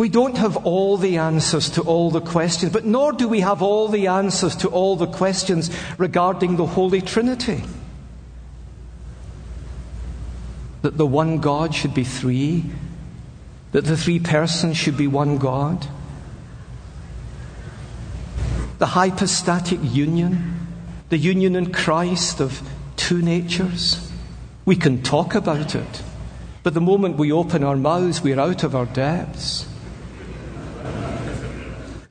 We 0.00 0.08
don't 0.08 0.38
have 0.38 0.56
all 0.64 0.96
the 0.96 1.18
answers 1.18 1.68
to 1.72 1.82
all 1.82 2.10
the 2.10 2.22
questions, 2.22 2.72
but 2.72 2.86
nor 2.86 3.12
do 3.12 3.28
we 3.28 3.40
have 3.40 3.60
all 3.60 3.86
the 3.86 4.06
answers 4.06 4.56
to 4.56 4.68
all 4.68 4.96
the 4.96 5.06
questions 5.06 5.70
regarding 5.98 6.56
the 6.56 6.64
Holy 6.64 7.02
Trinity. 7.02 7.62
That 10.80 10.96
the 10.96 11.04
one 11.04 11.40
God 11.40 11.74
should 11.74 11.92
be 11.92 12.04
three, 12.04 12.64
that 13.72 13.84
the 13.84 13.94
three 13.94 14.18
persons 14.18 14.78
should 14.78 14.96
be 14.96 15.06
one 15.06 15.36
God, 15.36 15.86
the 18.78 18.86
hypostatic 18.86 19.80
union, 19.82 20.66
the 21.10 21.18
union 21.18 21.54
in 21.54 21.74
Christ 21.74 22.40
of 22.40 22.62
two 22.96 23.20
natures. 23.20 24.10
We 24.64 24.76
can 24.76 25.02
talk 25.02 25.34
about 25.34 25.74
it, 25.74 26.02
but 26.62 26.72
the 26.72 26.80
moment 26.80 27.18
we 27.18 27.30
open 27.30 27.62
our 27.62 27.76
mouths, 27.76 28.22
we're 28.22 28.40
out 28.40 28.64
of 28.64 28.74
our 28.74 28.86
depths. 28.86 29.66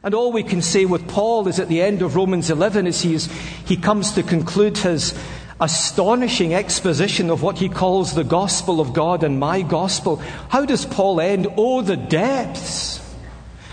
And 0.02 0.14
all 0.14 0.32
we 0.32 0.44
can 0.44 0.62
say 0.62 0.86
with 0.86 1.10
Paul 1.10 1.48
is 1.50 1.60
at 1.60 1.68
the 1.68 1.82
end 1.82 2.02
of 2.02 2.16
Romans 2.16 2.50
11 2.50 2.88
is 2.88 3.02
he, 3.02 3.76
comes 3.76 4.14
to 4.14 4.24
conclude 4.24 4.78
his 4.78 5.14
astonishing 5.60 6.54
exposition 6.54 7.30
of 7.30 7.44
what 7.44 7.58
he 7.58 7.68
calls 7.68 8.14
the 8.14 8.24
gospel 8.24 8.80
of 8.80 8.94
God 8.94 9.26
and 9.26 9.42
my 9.42 9.62
gospel. 9.62 10.16
How 10.48 10.64
does 10.64 10.86
Paul 10.86 11.20
end? 11.20 11.48
Oh, 11.58 11.82
the 11.82 11.98
depths, 11.98 13.02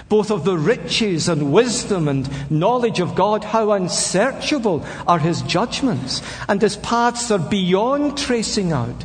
both 0.08 0.32
of 0.32 0.44
the 0.44 0.58
riches 0.58 1.28
and 1.28 1.52
wisdom 1.52 2.08
and 2.08 2.50
knowledge 2.50 2.98
of 2.98 3.14
God, 3.14 3.44
how 3.44 3.70
unsearchable 3.70 4.84
are 5.06 5.20
his 5.20 5.42
judgments, 5.42 6.22
and 6.48 6.60
his 6.60 6.76
paths 6.78 7.30
are 7.30 7.38
beyond 7.38 8.18
tracing 8.18 8.72
out. 8.72 9.04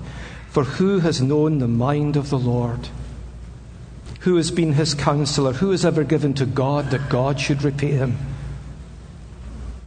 For 0.50 0.64
who 0.64 1.00
has 1.00 1.22
known 1.22 1.60
the 1.60 1.68
mind 1.68 2.16
of 2.16 2.32
the 2.32 2.40
Lord? 2.40 2.90
Who 4.22 4.36
has 4.36 4.52
been 4.52 4.74
his 4.74 4.94
counselor? 4.94 5.54
Who 5.54 5.72
has 5.72 5.84
ever 5.84 6.04
given 6.04 6.34
to 6.36 6.46
God 6.46 6.92
that 6.92 7.10
God 7.10 7.40
should 7.40 7.64
repay 7.64 7.92
him? 7.92 8.18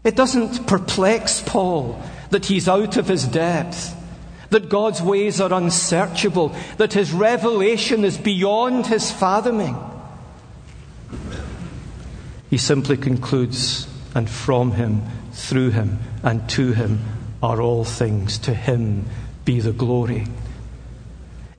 It 0.03 0.17
doesn't 0.17 0.67
perplex 0.67 1.43
Paul 1.47 2.01
that 2.31 2.47
he's 2.47 2.69
out 2.69 2.97
of 2.97 3.07
his 3.07 3.25
depth, 3.27 3.95
that 4.51 4.69
God's 4.69 5.01
ways 5.01 5.41
are 5.41 5.53
unsearchable, 5.53 6.55
that 6.79 6.93
his 6.93 7.13
revelation 7.13 8.05
is 8.05 8.19
beyond 8.19 8.87
his 8.87 9.11
fathoming. 9.11 9.77
He 12.51 12.59
simply 12.59 12.97
concludes, 12.97 13.89
and 14.15 14.29
from 14.29 14.73
him, 14.73 15.03
through 15.33 15.71
him, 15.71 16.01
and 16.23 16.49
to 16.51 16.73
him 16.73 17.01
are 17.43 17.61
all 17.61 17.85
things. 17.85 18.39
To 18.39 18.55
him 18.55 19.07
be 19.45 19.61
the 19.61 19.73
glory. 19.73 20.27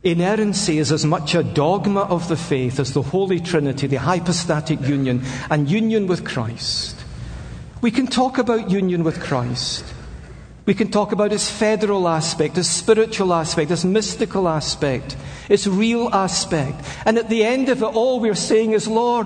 Inerrancy 0.06 0.78
is 0.78 0.92
as 0.92 1.04
much 1.04 1.34
a 1.34 1.42
dogma 1.42 2.02
of 2.02 2.28
the 2.28 2.38
faith 2.38 2.80
as 2.80 2.94
the 2.94 3.02
Holy 3.02 3.40
Trinity, 3.40 3.88
the 3.88 3.96
hypostatic 3.96 4.80
union, 4.82 5.24
and 5.50 5.68
union 5.68 6.06
with 6.06 6.24
Christ. 6.24 7.04
We 7.82 7.90
can 7.90 8.06
talk 8.06 8.38
about 8.38 8.70
union 8.70 9.04
with 9.04 9.20
Christ. 9.20 9.84
We 10.68 10.76
can 10.76 10.92
talk 10.92 11.12
about 11.12 11.34
its 11.34 11.50
federal 11.50 12.08
aspect, 12.08 12.56
its 12.56 12.70
spiritual 12.70 13.34
aspect, 13.34 13.72
its 13.72 13.84
mystical 13.84 14.48
aspect, 14.48 15.18
its 15.50 15.66
real 15.66 16.10
aspect. 16.14 16.86
And 17.06 17.18
at 17.18 17.30
the 17.30 17.44
end 17.44 17.70
of 17.70 17.82
it 17.82 17.86
all, 17.86 18.20
we're 18.20 18.36
saying 18.36 18.74
is, 18.74 18.88
Lord, 18.88 19.26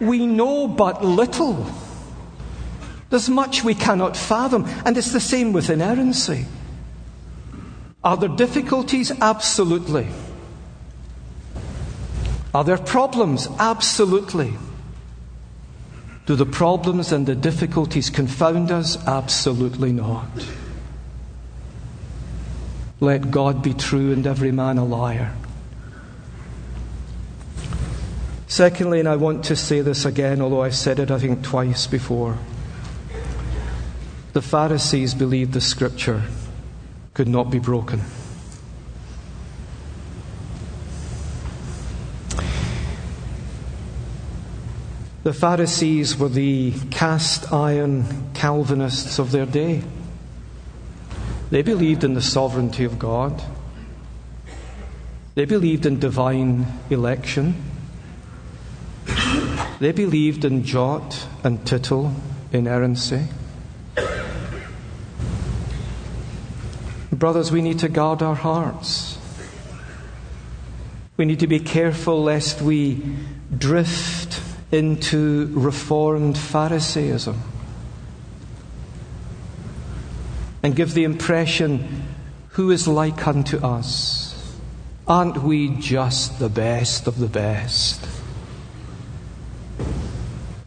we 0.00 0.24
know 0.24 0.68
but 0.68 1.04
little. 1.04 1.66
There's 3.10 3.28
much 3.28 3.64
we 3.64 3.74
cannot 3.74 4.16
fathom. 4.16 4.66
And 4.84 4.96
it's 4.96 5.12
the 5.12 5.18
same 5.20 5.52
with 5.52 5.68
inerrancy. 5.68 6.46
Are 8.04 8.16
there 8.16 8.28
difficulties? 8.28 9.12
Absolutely. 9.20 10.08
Are 12.54 12.64
there 12.64 12.78
problems? 12.78 13.48
Absolutely. 13.58 14.54
Do 16.26 16.36
the 16.36 16.46
problems 16.46 17.12
and 17.12 17.26
the 17.26 17.34
difficulties 17.34 18.10
confound 18.10 18.70
us? 18.70 18.96
Absolutely 19.06 19.92
not. 19.92 20.28
Let 23.00 23.30
God 23.30 23.62
be 23.62 23.74
true 23.74 24.12
and 24.12 24.26
every 24.26 24.52
man 24.52 24.78
a 24.78 24.84
liar. 24.84 25.34
Secondly, 28.46 29.00
and 29.00 29.08
I 29.08 29.16
want 29.16 29.44
to 29.46 29.56
say 29.56 29.80
this 29.80 30.04
again, 30.04 30.40
although 30.40 30.62
I've 30.62 30.74
said 30.74 30.98
it 30.98 31.10
I 31.10 31.18
think 31.18 31.42
twice 31.42 31.86
before, 31.86 32.38
the 34.34 34.42
Pharisees 34.42 35.14
believed 35.14 35.52
the 35.52 35.60
scripture 35.60 36.22
could 37.14 37.28
not 37.28 37.50
be 37.50 37.58
broken. 37.58 38.00
The 45.22 45.32
Pharisees 45.32 46.16
were 46.16 46.28
the 46.28 46.72
cast 46.90 47.52
iron 47.52 48.32
Calvinists 48.34 49.20
of 49.20 49.30
their 49.30 49.46
day. 49.46 49.84
They 51.50 51.62
believed 51.62 52.02
in 52.02 52.14
the 52.14 52.22
sovereignty 52.22 52.82
of 52.82 52.98
God. 52.98 53.40
They 55.34 55.44
believed 55.44 55.86
in 55.86 56.00
divine 56.00 56.66
election. 56.90 57.54
They 59.78 59.92
believed 59.92 60.44
in 60.44 60.64
jot 60.64 61.26
and 61.44 61.64
tittle 61.66 62.14
inerrancy. 62.52 63.28
Brothers, 67.12 67.52
we 67.52 67.60
need 67.60 67.80
to 67.80 67.88
guard 67.88 68.22
our 68.22 68.34
hearts. 68.34 69.18
We 71.18 71.26
need 71.26 71.40
to 71.40 71.46
be 71.46 71.60
careful 71.60 72.22
lest 72.22 72.62
we 72.62 73.02
drift 73.56 74.42
into 74.72 75.50
reformed 75.52 76.38
Pharisaism 76.38 77.38
and 80.62 80.74
give 80.74 80.94
the 80.94 81.04
impression 81.04 82.06
who 82.50 82.70
is 82.70 82.88
like 82.88 83.26
unto 83.26 83.58
us? 83.58 84.58
Aren't 85.06 85.42
we 85.42 85.68
just 85.68 86.38
the 86.38 86.48
best 86.48 87.06
of 87.06 87.18
the 87.18 87.26
best? 87.26 88.08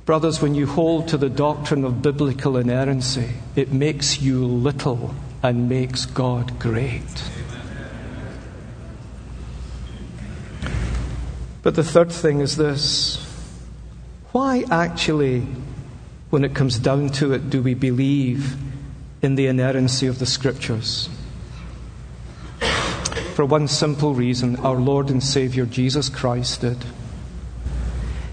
Brothers, 0.06 0.42
when 0.42 0.54
you 0.54 0.68
hold 0.68 1.08
to 1.08 1.18
the 1.18 1.30
doctrine 1.30 1.84
of 1.84 2.02
biblical 2.02 2.58
inerrancy, 2.58 3.30
it 3.56 3.72
makes 3.72 4.22
you 4.22 4.46
little 4.46 5.16
and 5.46 5.70
makes 5.70 6.08
God 6.08 6.58
great. 6.60 7.24
But 11.62 11.76
the 11.76 11.84
third 11.84 12.12
thing 12.12 12.40
is 12.40 12.58
this 12.58 13.24
why 14.32 14.66
actually, 14.72 15.42
when 16.32 16.44
it 16.44 16.56
comes 16.56 16.80
down 16.80 17.10
to 17.10 17.34
it, 17.34 17.52
do 17.52 17.62
we 17.62 17.76
believe 17.76 18.56
in 19.22 19.36
the 19.36 19.46
inerrancy 19.46 20.08
of 20.08 20.18
the 20.18 20.26
Scriptures? 20.26 21.10
For 23.36 23.46
one 23.46 23.68
simple 23.68 24.16
reason 24.16 24.56
our 24.58 24.78
Lord 24.78 25.12
and 25.12 25.24
Savior 25.24 25.68
Jesus 25.68 26.10
Christ 26.10 26.62
did. 26.62 26.84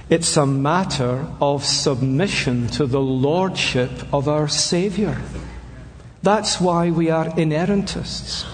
It's 0.09 0.37
a 0.39 0.47
matter 0.47 1.27
of 1.43 1.63
submission 1.63 2.69
to 2.69 2.87
the 2.87 3.01
Lordship 3.01 3.91
of 4.15 4.29
our 4.29 4.49
Savior. 4.49 5.21
That's 6.23 6.61
why 6.61 6.91
we 6.91 7.11
are 7.11 7.27
inerrantists. 7.27 8.47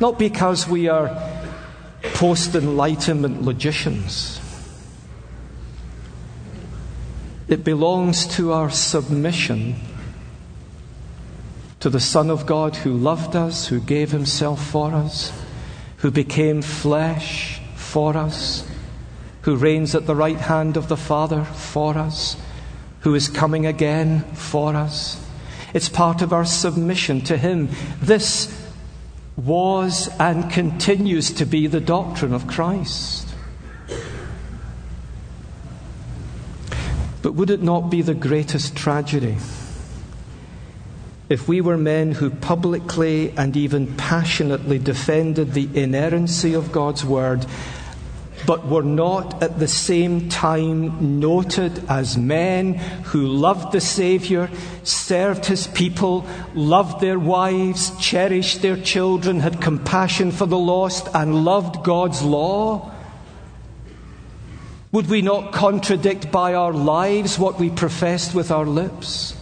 Not 0.00 0.18
because 0.18 0.66
we 0.66 0.88
are 0.88 1.10
post 2.14 2.54
enlightenment 2.54 3.42
logicians. 3.42 4.40
It 7.48 7.64
belongs 7.64 8.26
to 8.36 8.52
our 8.52 8.70
submission 8.70 9.76
to 11.80 11.90
the 11.90 12.00
Son 12.00 12.30
of 12.30 12.46
God 12.46 12.76
who 12.76 12.92
loved 12.92 13.36
us, 13.36 13.68
who 13.68 13.80
gave 13.80 14.10
himself 14.10 14.64
for 14.64 14.92
us, 14.92 15.32
who 15.98 16.10
became 16.10 16.62
flesh 16.62 17.60
for 17.76 18.16
us, 18.16 18.68
who 19.42 19.56
reigns 19.56 19.94
at 19.94 20.06
the 20.06 20.14
right 20.14 20.38
hand 20.38 20.76
of 20.76 20.88
the 20.88 20.96
Father 20.96 21.44
for 21.44 21.96
us, 21.96 22.36
who 23.00 23.14
is 23.14 23.28
coming 23.28 23.66
again 23.66 24.20
for 24.34 24.74
us. 24.74 25.27
It's 25.74 25.88
part 25.88 26.22
of 26.22 26.32
our 26.32 26.44
submission 26.44 27.20
to 27.22 27.36
him. 27.36 27.68
This 28.00 28.54
was 29.36 30.08
and 30.18 30.50
continues 30.50 31.32
to 31.34 31.44
be 31.46 31.66
the 31.66 31.80
doctrine 31.80 32.32
of 32.32 32.46
Christ. 32.46 33.34
But 37.22 37.34
would 37.34 37.50
it 37.50 37.62
not 37.62 37.90
be 37.90 38.02
the 38.02 38.14
greatest 38.14 38.76
tragedy 38.76 39.36
if 41.28 41.46
we 41.46 41.60
were 41.60 41.76
men 41.76 42.12
who 42.12 42.30
publicly 42.30 43.36
and 43.36 43.56
even 43.56 43.94
passionately 43.96 44.78
defended 44.78 45.52
the 45.52 45.68
inerrancy 45.74 46.54
of 46.54 46.72
God's 46.72 47.04
Word, 47.04 47.44
but 48.48 48.66
were 48.66 48.82
not 48.82 49.42
at 49.42 49.58
the 49.58 49.68
same 49.68 50.30
time 50.30 51.20
noted 51.20 51.84
as 51.86 52.16
men 52.16 52.72
who 53.12 53.26
loved 53.26 53.72
the 53.72 53.80
Saviour, 53.80 54.48
served 54.84 55.44
His 55.44 55.66
people, 55.66 56.26
loved 56.54 57.02
their 57.02 57.18
wives, 57.18 57.92
cherished 58.00 58.62
their 58.62 58.78
children, 58.78 59.40
had 59.40 59.60
compassion 59.60 60.32
for 60.32 60.46
the 60.46 60.56
lost, 60.56 61.08
and 61.12 61.44
loved 61.44 61.84
God's 61.84 62.22
law? 62.22 62.90
Would 64.92 65.10
we 65.10 65.20
not 65.20 65.52
contradict 65.52 66.32
by 66.32 66.54
our 66.54 66.72
lives 66.72 67.38
what 67.38 67.60
we 67.60 67.68
professed 67.68 68.34
with 68.34 68.50
our 68.50 68.64
lips? 68.64 69.36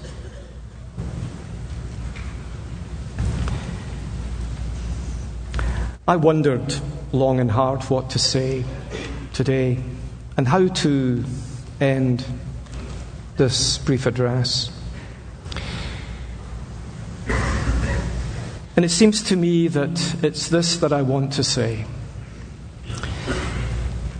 I 6.08 6.16
wondered 6.16 6.74
long 7.12 7.40
and 7.40 7.50
hard 7.50 7.82
what 7.84 8.10
to 8.10 8.18
say 8.18 8.64
today 9.32 9.78
and 10.36 10.48
how 10.48 10.68
to 10.68 11.24
end 11.80 12.24
this 13.36 13.78
brief 13.78 14.06
address. 14.06 14.70
And 18.76 18.84
it 18.84 18.90
seems 18.90 19.22
to 19.24 19.36
me 19.36 19.68
that 19.68 20.16
it's 20.22 20.48
this 20.48 20.76
that 20.78 20.92
I 20.92 21.02
want 21.02 21.32
to 21.34 21.44
say 21.44 21.86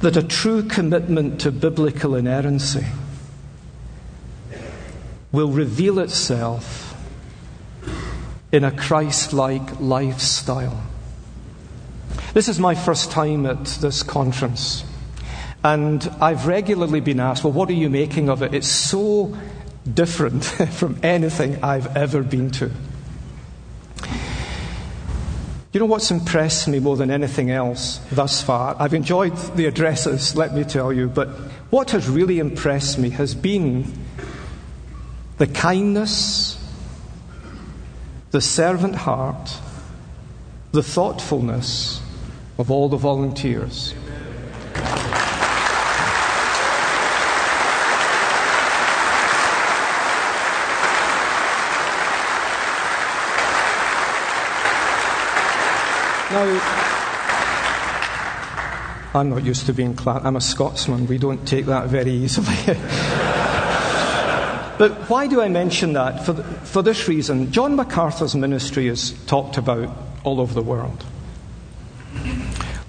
that 0.01 0.17
a 0.17 0.23
true 0.23 0.63
commitment 0.63 1.41
to 1.41 1.51
biblical 1.51 2.15
inerrancy 2.15 2.87
will 5.33 5.51
reveal 5.51 5.99
itself 5.99 6.95
in 8.53 8.65
a 8.65 8.71
Christ 8.71 9.33
like 9.33 9.81
lifestyle. 9.81 10.83
This 12.37 12.51
is 12.51 12.61
my 12.61 12.75
first 12.75 13.11
time 13.11 13.47
at 13.47 13.65
this 13.65 14.03
conference, 14.03 14.85
and 15.65 16.07
I've 16.21 16.47
regularly 16.47 17.01
been 17.01 17.19
asked, 17.19 17.43
Well, 17.43 17.55
what 17.55 17.71
are 17.71 17.73
you 17.73 17.89
making 17.89 18.29
of 18.29 18.43
it? 18.43 18.53
It's 18.53 18.69
so 18.69 19.35
different 19.91 20.45
from 20.73 21.01
anything 21.03 21.65
I've 21.65 21.97
ever 21.97 22.23
been 22.23 22.51
to. 22.51 22.71
You 25.73 25.81
know 25.81 25.87
what's 25.87 26.11
impressed 26.11 26.69
me 26.69 26.79
more 26.79 26.99
than 26.99 27.11
anything 27.11 27.51
else 27.51 28.01
thus 28.13 28.43
far? 28.43 28.77
I've 28.79 28.93
enjoyed 28.93 29.35
the 29.57 29.65
addresses, 29.65 30.37
let 30.37 30.55
me 30.55 30.63
tell 30.63 30.93
you, 30.93 31.09
but 31.09 31.29
what 31.71 31.93
has 31.93 32.07
really 32.07 32.39
impressed 32.39 32.99
me 32.99 33.09
has 33.09 33.35
been 33.35 33.91
the 35.39 35.47
kindness, 35.47 36.63
the 38.31 38.43
servant 38.43 38.95
heart, 38.95 39.57
the 40.73 40.83
thoughtfulness 40.83 42.03
of 42.59 42.71
all 42.71 42.89
the 42.89 42.97
volunteers. 42.97 43.95
Now, 56.37 56.83
I'm 59.15 59.31
not 59.31 59.45
used 59.45 59.67
to 59.67 59.73
being 59.73 59.95
clapped. 59.95 60.27
I'm 60.27 60.37
a 60.37 60.41
Scotsman. 60.41 61.07
We 61.07 61.19
don't 61.19 61.47
take 61.47 61.67
that 61.67 61.89
very 61.89 62.11
easily. 62.11 62.47
but 64.79 65.09
why 65.09 65.27
do 65.29 65.41
I 65.41 65.49
mention 65.49 65.95
that? 65.95 66.27
For, 66.27 66.35
the, 66.35 66.43
for 66.43 66.83
this 66.83 67.09
reason. 67.09 67.53
John 67.53 67.77
MacArthur's 67.77 68.35
ministry 68.35 68.89
is 68.89 69.13
talked 69.25 69.57
about 69.57 69.97
all 70.25 70.41
over 70.41 70.53
the 70.53 70.63
world. 70.63 71.05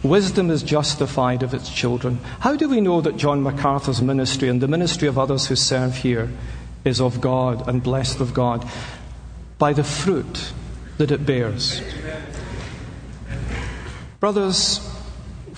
Wisdom 0.09 0.49
is 0.49 0.63
justified 0.63 1.43
of 1.43 1.53
its 1.53 1.69
children. 1.69 2.19
How 2.39 2.55
do 2.55 2.69
we 2.69 2.81
know 2.81 3.01
that 3.01 3.17
John 3.17 3.43
MacArthur's 3.43 4.01
ministry 4.01 4.49
and 4.49 4.61
the 4.61 4.67
ministry 4.67 5.07
of 5.07 5.17
others 5.17 5.47
who 5.47 5.55
serve 5.55 5.97
here 5.97 6.29
is 6.83 7.01
of 7.01 7.21
God 7.21 7.67
and 7.67 7.83
blessed 7.83 8.19
of 8.19 8.33
God? 8.33 8.67
By 9.57 9.73
the 9.73 9.83
fruit 9.83 10.53
that 10.97 11.11
it 11.11 11.25
bears. 11.25 11.81
Brothers, 14.19 14.79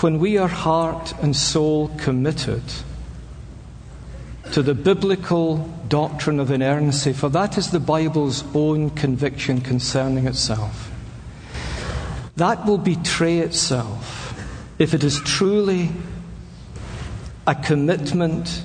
when 0.01 0.19
we 0.19 0.37
are 0.37 0.47
heart 0.47 1.13
and 1.21 1.35
soul 1.35 1.89
committed 1.97 2.63
to 4.51 4.61
the 4.61 4.73
biblical 4.73 5.57
doctrine 5.87 6.39
of 6.39 6.51
inerrancy, 6.51 7.13
for 7.13 7.29
that 7.29 7.57
is 7.57 7.71
the 7.71 7.79
Bible's 7.79 8.43
own 8.55 8.89
conviction 8.91 9.61
concerning 9.61 10.27
itself, 10.27 10.91
that 12.35 12.65
will 12.65 12.77
betray 12.77 13.39
itself 13.39 14.18
if 14.79 14.93
it 14.93 15.03
is 15.03 15.19
truly 15.21 15.89
a 17.45 17.53
commitment 17.53 18.63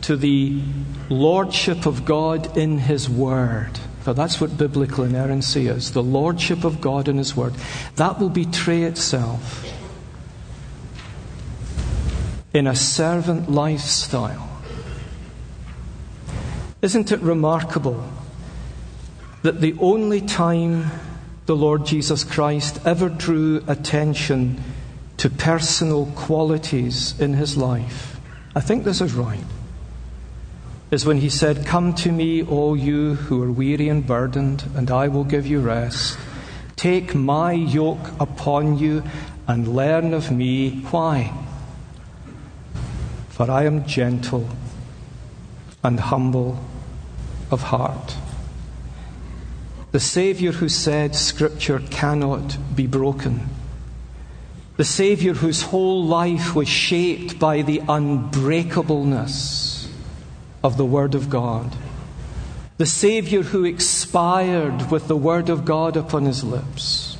to 0.00 0.16
the 0.16 0.62
lordship 1.10 1.84
of 1.84 2.04
God 2.06 2.56
in 2.56 2.78
His 2.78 3.10
Word 3.10 3.78
for 4.08 4.14
that's 4.14 4.40
what 4.40 4.56
biblical 4.56 5.04
inerrancy 5.04 5.66
is 5.66 5.92
the 5.92 6.02
lordship 6.02 6.64
of 6.64 6.80
God 6.80 7.08
in 7.08 7.18
His 7.18 7.36
Word. 7.36 7.52
That 7.96 8.18
will 8.18 8.30
betray 8.30 8.84
itself 8.84 9.70
in 12.54 12.66
a 12.66 12.74
servant 12.74 13.50
lifestyle 13.50 14.48
Isn't 16.80 17.12
it 17.12 17.20
remarkable 17.20 18.02
that 19.42 19.60
the 19.60 19.76
only 19.80 20.20
time 20.20 20.90
the 21.46 21.56
Lord 21.56 21.84
Jesus 21.84 22.24
Christ 22.24 22.80
ever 22.86 23.08
drew 23.08 23.62
attention 23.66 24.62
to 25.18 25.28
personal 25.28 26.06
qualities 26.16 27.18
in 27.20 27.34
his 27.34 27.56
life, 27.56 28.20
I 28.54 28.60
think 28.60 28.84
this 28.84 29.00
is 29.00 29.14
right, 29.14 29.44
is 30.90 31.04
when 31.04 31.18
he 31.18 31.28
said, 31.28 31.66
Come 31.66 31.94
to 31.96 32.10
me, 32.10 32.42
all 32.42 32.76
you 32.76 33.14
who 33.14 33.42
are 33.42 33.52
weary 33.52 33.88
and 33.88 34.06
burdened, 34.06 34.64
and 34.74 34.90
I 34.90 35.08
will 35.08 35.24
give 35.24 35.46
you 35.46 35.60
rest. 35.60 36.18
Take 36.76 37.14
my 37.14 37.52
yoke 37.52 38.12
upon 38.20 38.78
you 38.78 39.02
and 39.46 39.74
learn 39.74 40.14
of 40.14 40.30
me. 40.30 40.80
Why? 40.90 41.32
For 43.28 43.50
I 43.50 43.64
am 43.64 43.84
gentle 43.86 44.48
and 45.82 45.98
humble 45.98 46.58
of 47.50 47.62
heart. 47.62 48.16
The 49.90 50.00
Saviour 50.00 50.52
who 50.52 50.68
said 50.68 51.16
Scripture 51.16 51.80
cannot 51.90 52.56
be 52.76 52.86
broken. 52.86 53.48
The 54.78 54.84
Saviour 54.84 55.34
whose 55.34 55.62
whole 55.62 56.04
life 56.04 56.54
was 56.54 56.68
shaped 56.68 57.40
by 57.40 57.62
the 57.62 57.82
unbreakableness 57.88 59.88
of 60.62 60.76
the 60.76 60.84
Word 60.84 61.16
of 61.16 61.28
God. 61.28 61.74
The 62.76 62.86
Saviour 62.86 63.42
who 63.42 63.64
expired 63.64 64.88
with 64.88 65.08
the 65.08 65.16
Word 65.16 65.48
of 65.48 65.64
God 65.64 65.96
upon 65.96 66.26
his 66.26 66.44
lips 66.44 67.18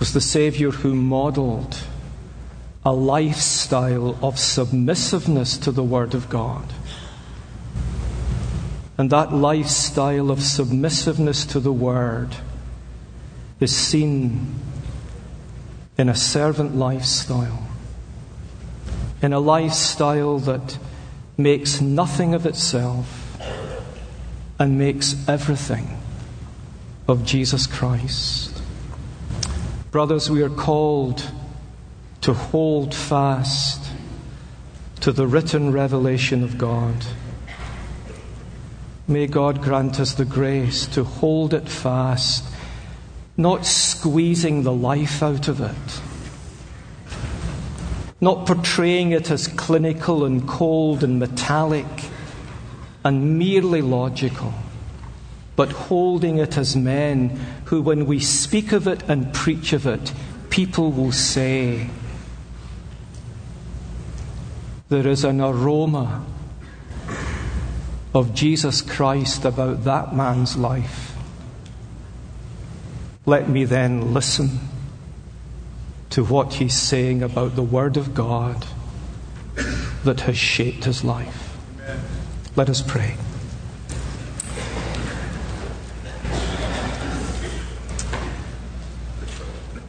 was 0.00 0.12
the 0.12 0.20
Saviour 0.20 0.72
who 0.72 0.96
modeled 0.96 1.78
a 2.84 2.92
lifestyle 2.92 4.18
of 4.20 4.40
submissiveness 4.40 5.56
to 5.58 5.70
the 5.70 5.84
Word 5.84 6.14
of 6.14 6.28
God. 6.28 6.64
And 8.98 9.10
that 9.10 9.32
lifestyle 9.32 10.32
of 10.32 10.42
submissiveness 10.42 11.46
to 11.46 11.60
the 11.60 11.72
Word 11.72 12.34
is 13.60 13.74
seen 13.74 14.56
in 15.98 16.08
a 16.08 16.14
servant 16.14 16.76
lifestyle, 16.76 17.66
in 19.22 19.32
a 19.32 19.40
lifestyle 19.40 20.38
that 20.38 20.78
makes 21.36 21.80
nothing 21.80 22.34
of 22.34 22.46
itself 22.46 23.38
and 24.58 24.78
makes 24.78 25.28
everything 25.28 25.98
of 27.08 27.24
Jesus 27.24 27.66
Christ. 27.66 28.62
Brothers, 29.90 30.30
we 30.30 30.42
are 30.42 30.50
called 30.50 31.30
to 32.22 32.34
hold 32.34 32.94
fast 32.94 33.90
to 35.00 35.12
the 35.12 35.26
written 35.26 35.72
revelation 35.72 36.42
of 36.42 36.58
God. 36.58 37.06
May 39.06 39.28
God 39.28 39.62
grant 39.62 40.00
us 40.00 40.14
the 40.14 40.24
grace 40.24 40.86
to 40.88 41.04
hold 41.04 41.54
it 41.54 41.68
fast, 41.68 42.44
not 43.36 43.66
squeezing 43.66 44.62
the 44.62 44.72
life 44.72 45.22
out 45.22 45.48
of 45.48 45.60
it, 45.60 46.00
not 48.20 48.46
portraying 48.46 49.12
it 49.12 49.30
as 49.30 49.46
clinical 49.46 50.24
and 50.24 50.48
cold 50.48 51.04
and 51.04 51.18
metallic 51.18 51.86
and 53.04 53.38
merely 53.38 53.82
logical, 53.82 54.54
but 55.54 55.70
holding 55.70 56.38
it 56.38 56.56
as 56.56 56.74
men 56.74 57.28
who, 57.66 57.82
when 57.82 58.06
we 58.06 58.18
speak 58.18 58.72
of 58.72 58.88
it 58.88 59.02
and 59.08 59.32
preach 59.34 59.72
of 59.72 59.86
it, 59.86 60.12
people 60.50 60.90
will 60.90 61.12
say, 61.12 61.90
there 64.88 65.06
is 65.06 65.24
an 65.24 65.40
aroma 65.40 66.24
of 68.14 68.32
Jesus 68.34 68.80
Christ 68.80 69.44
about 69.44 69.84
that 69.84 70.14
man's 70.14 70.56
life. 70.56 71.05
Let 73.28 73.48
me 73.48 73.64
then 73.64 74.14
listen 74.14 74.60
to 76.10 76.24
what 76.24 76.54
he's 76.54 76.74
saying 76.74 77.24
about 77.24 77.56
the 77.56 77.62
Word 77.62 77.96
of 77.96 78.14
God 78.14 78.64
that 80.04 80.20
has 80.20 80.38
shaped 80.38 80.84
his 80.84 81.02
life. 81.02 81.58
Let 82.54 82.70
us 82.70 82.82
pray. 82.82 83.16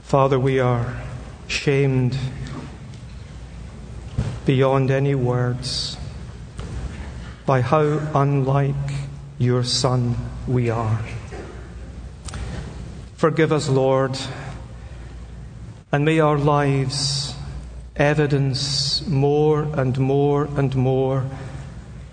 Father, 0.01 0.39
we 0.39 0.59
are 0.59 0.99
shamed 1.47 2.17
beyond 4.47 4.89
any 4.89 5.13
words 5.13 5.95
by 7.45 7.61
how 7.61 7.99
unlike 8.15 8.75
your 9.37 9.63
Son 9.63 10.15
we 10.47 10.71
are. 10.71 10.99
Forgive 13.17 13.51
us, 13.51 13.67
Lord, 13.67 14.17
and 15.91 16.05
may 16.05 16.19
our 16.19 16.37
lives 16.37 17.35
evidence 17.95 19.05
more 19.05 19.63
and 19.63 19.97
more 19.99 20.45
and 20.55 20.75
more 20.75 21.25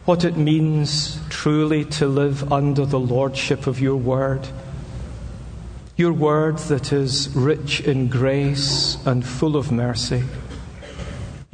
what 0.04 0.24
it 0.24 0.36
means 0.36 1.20
truly 1.28 1.84
to 1.84 2.06
live 2.06 2.52
under 2.52 2.84
the 2.84 2.98
lordship 2.98 3.66
of 3.66 3.80
your 3.80 3.96
word. 3.96 4.48
Your 5.96 6.12
word 6.12 6.58
that 6.58 6.92
is 6.92 7.28
rich 7.36 7.80
in 7.80 8.08
grace 8.08 8.98
and 9.06 9.24
full 9.24 9.56
of 9.56 9.70
mercy 9.70 10.24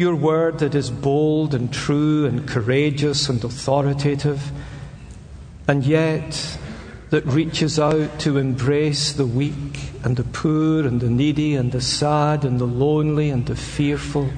your 0.01 0.17
word 0.17 0.61
that 0.61 0.75
is 0.75 0.91
bold 0.91 1.53
and 1.55 1.71
true 1.71 2.25
and 2.25 2.49
courageous 2.49 3.29
and 3.29 3.45
authoritative, 3.45 4.51
and 5.69 5.85
yet 5.85 6.59
that 7.11 7.27
reaches 7.27 7.79
out 7.79 8.21
to 8.21 8.39
embrace 8.39 9.13
the 9.13 9.27
weak 9.27 9.91
and 10.05 10.17
the 10.17 10.25
poor 10.25 10.87
and 10.87 11.01
the 11.01 11.11
needy 11.11 11.57
and 11.57 11.73
the 11.73 11.81
sad 11.81 12.45
and 12.45 12.61
the 12.61 12.67
lonely 12.67 13.31
and 13.31 13.47
the 13.47 13.57
fearful 13.57 14.31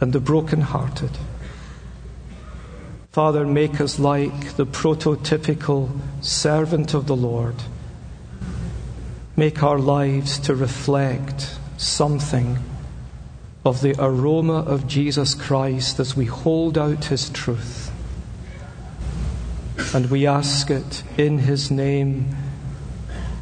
and 0.00 0.12
the 0.12 0.20
broken-hearted. 0.20 1.10
Father, 3.12 3.46
make 3.46 3.80
us 3.80 3.98
like 3.98 4.56
the 4.56 4.66
prototypical 4.66 5.90
servant 6.20 6.92
of 6.92 7.06
the 7.06 7.16
Lord. 7.16 7.54
Make 9.36 9.62
our 9.62 9.78
lives 9.78 10.38
to 10.40 10.54
reflect 10.54 11.58
something 11.76 12.58
of 13.64 13.80
the 13.82 13.94
aroma 13.98 14.60
of 14.60 14.86
Jesus 14.86 15.34
Christ 15.34 15.98
as 15.98 16.16
we 16.16 16.26
hold 16.26 16.78
out 16.78 17.06
his 17.06 17.28
truth. 17.30 17.85
And 19.94 20.10
we 20.10 20.26
ask 20.26 20.70
it 20.70 21.02
in 21.16 21.38
his 21.38 21.70
name 21.70 22.34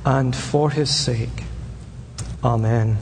and 0.05 0.36
for 0.36 0.70
his 0.70 0.95
sake. 0.95 1.45
Amen. 2.45 2.99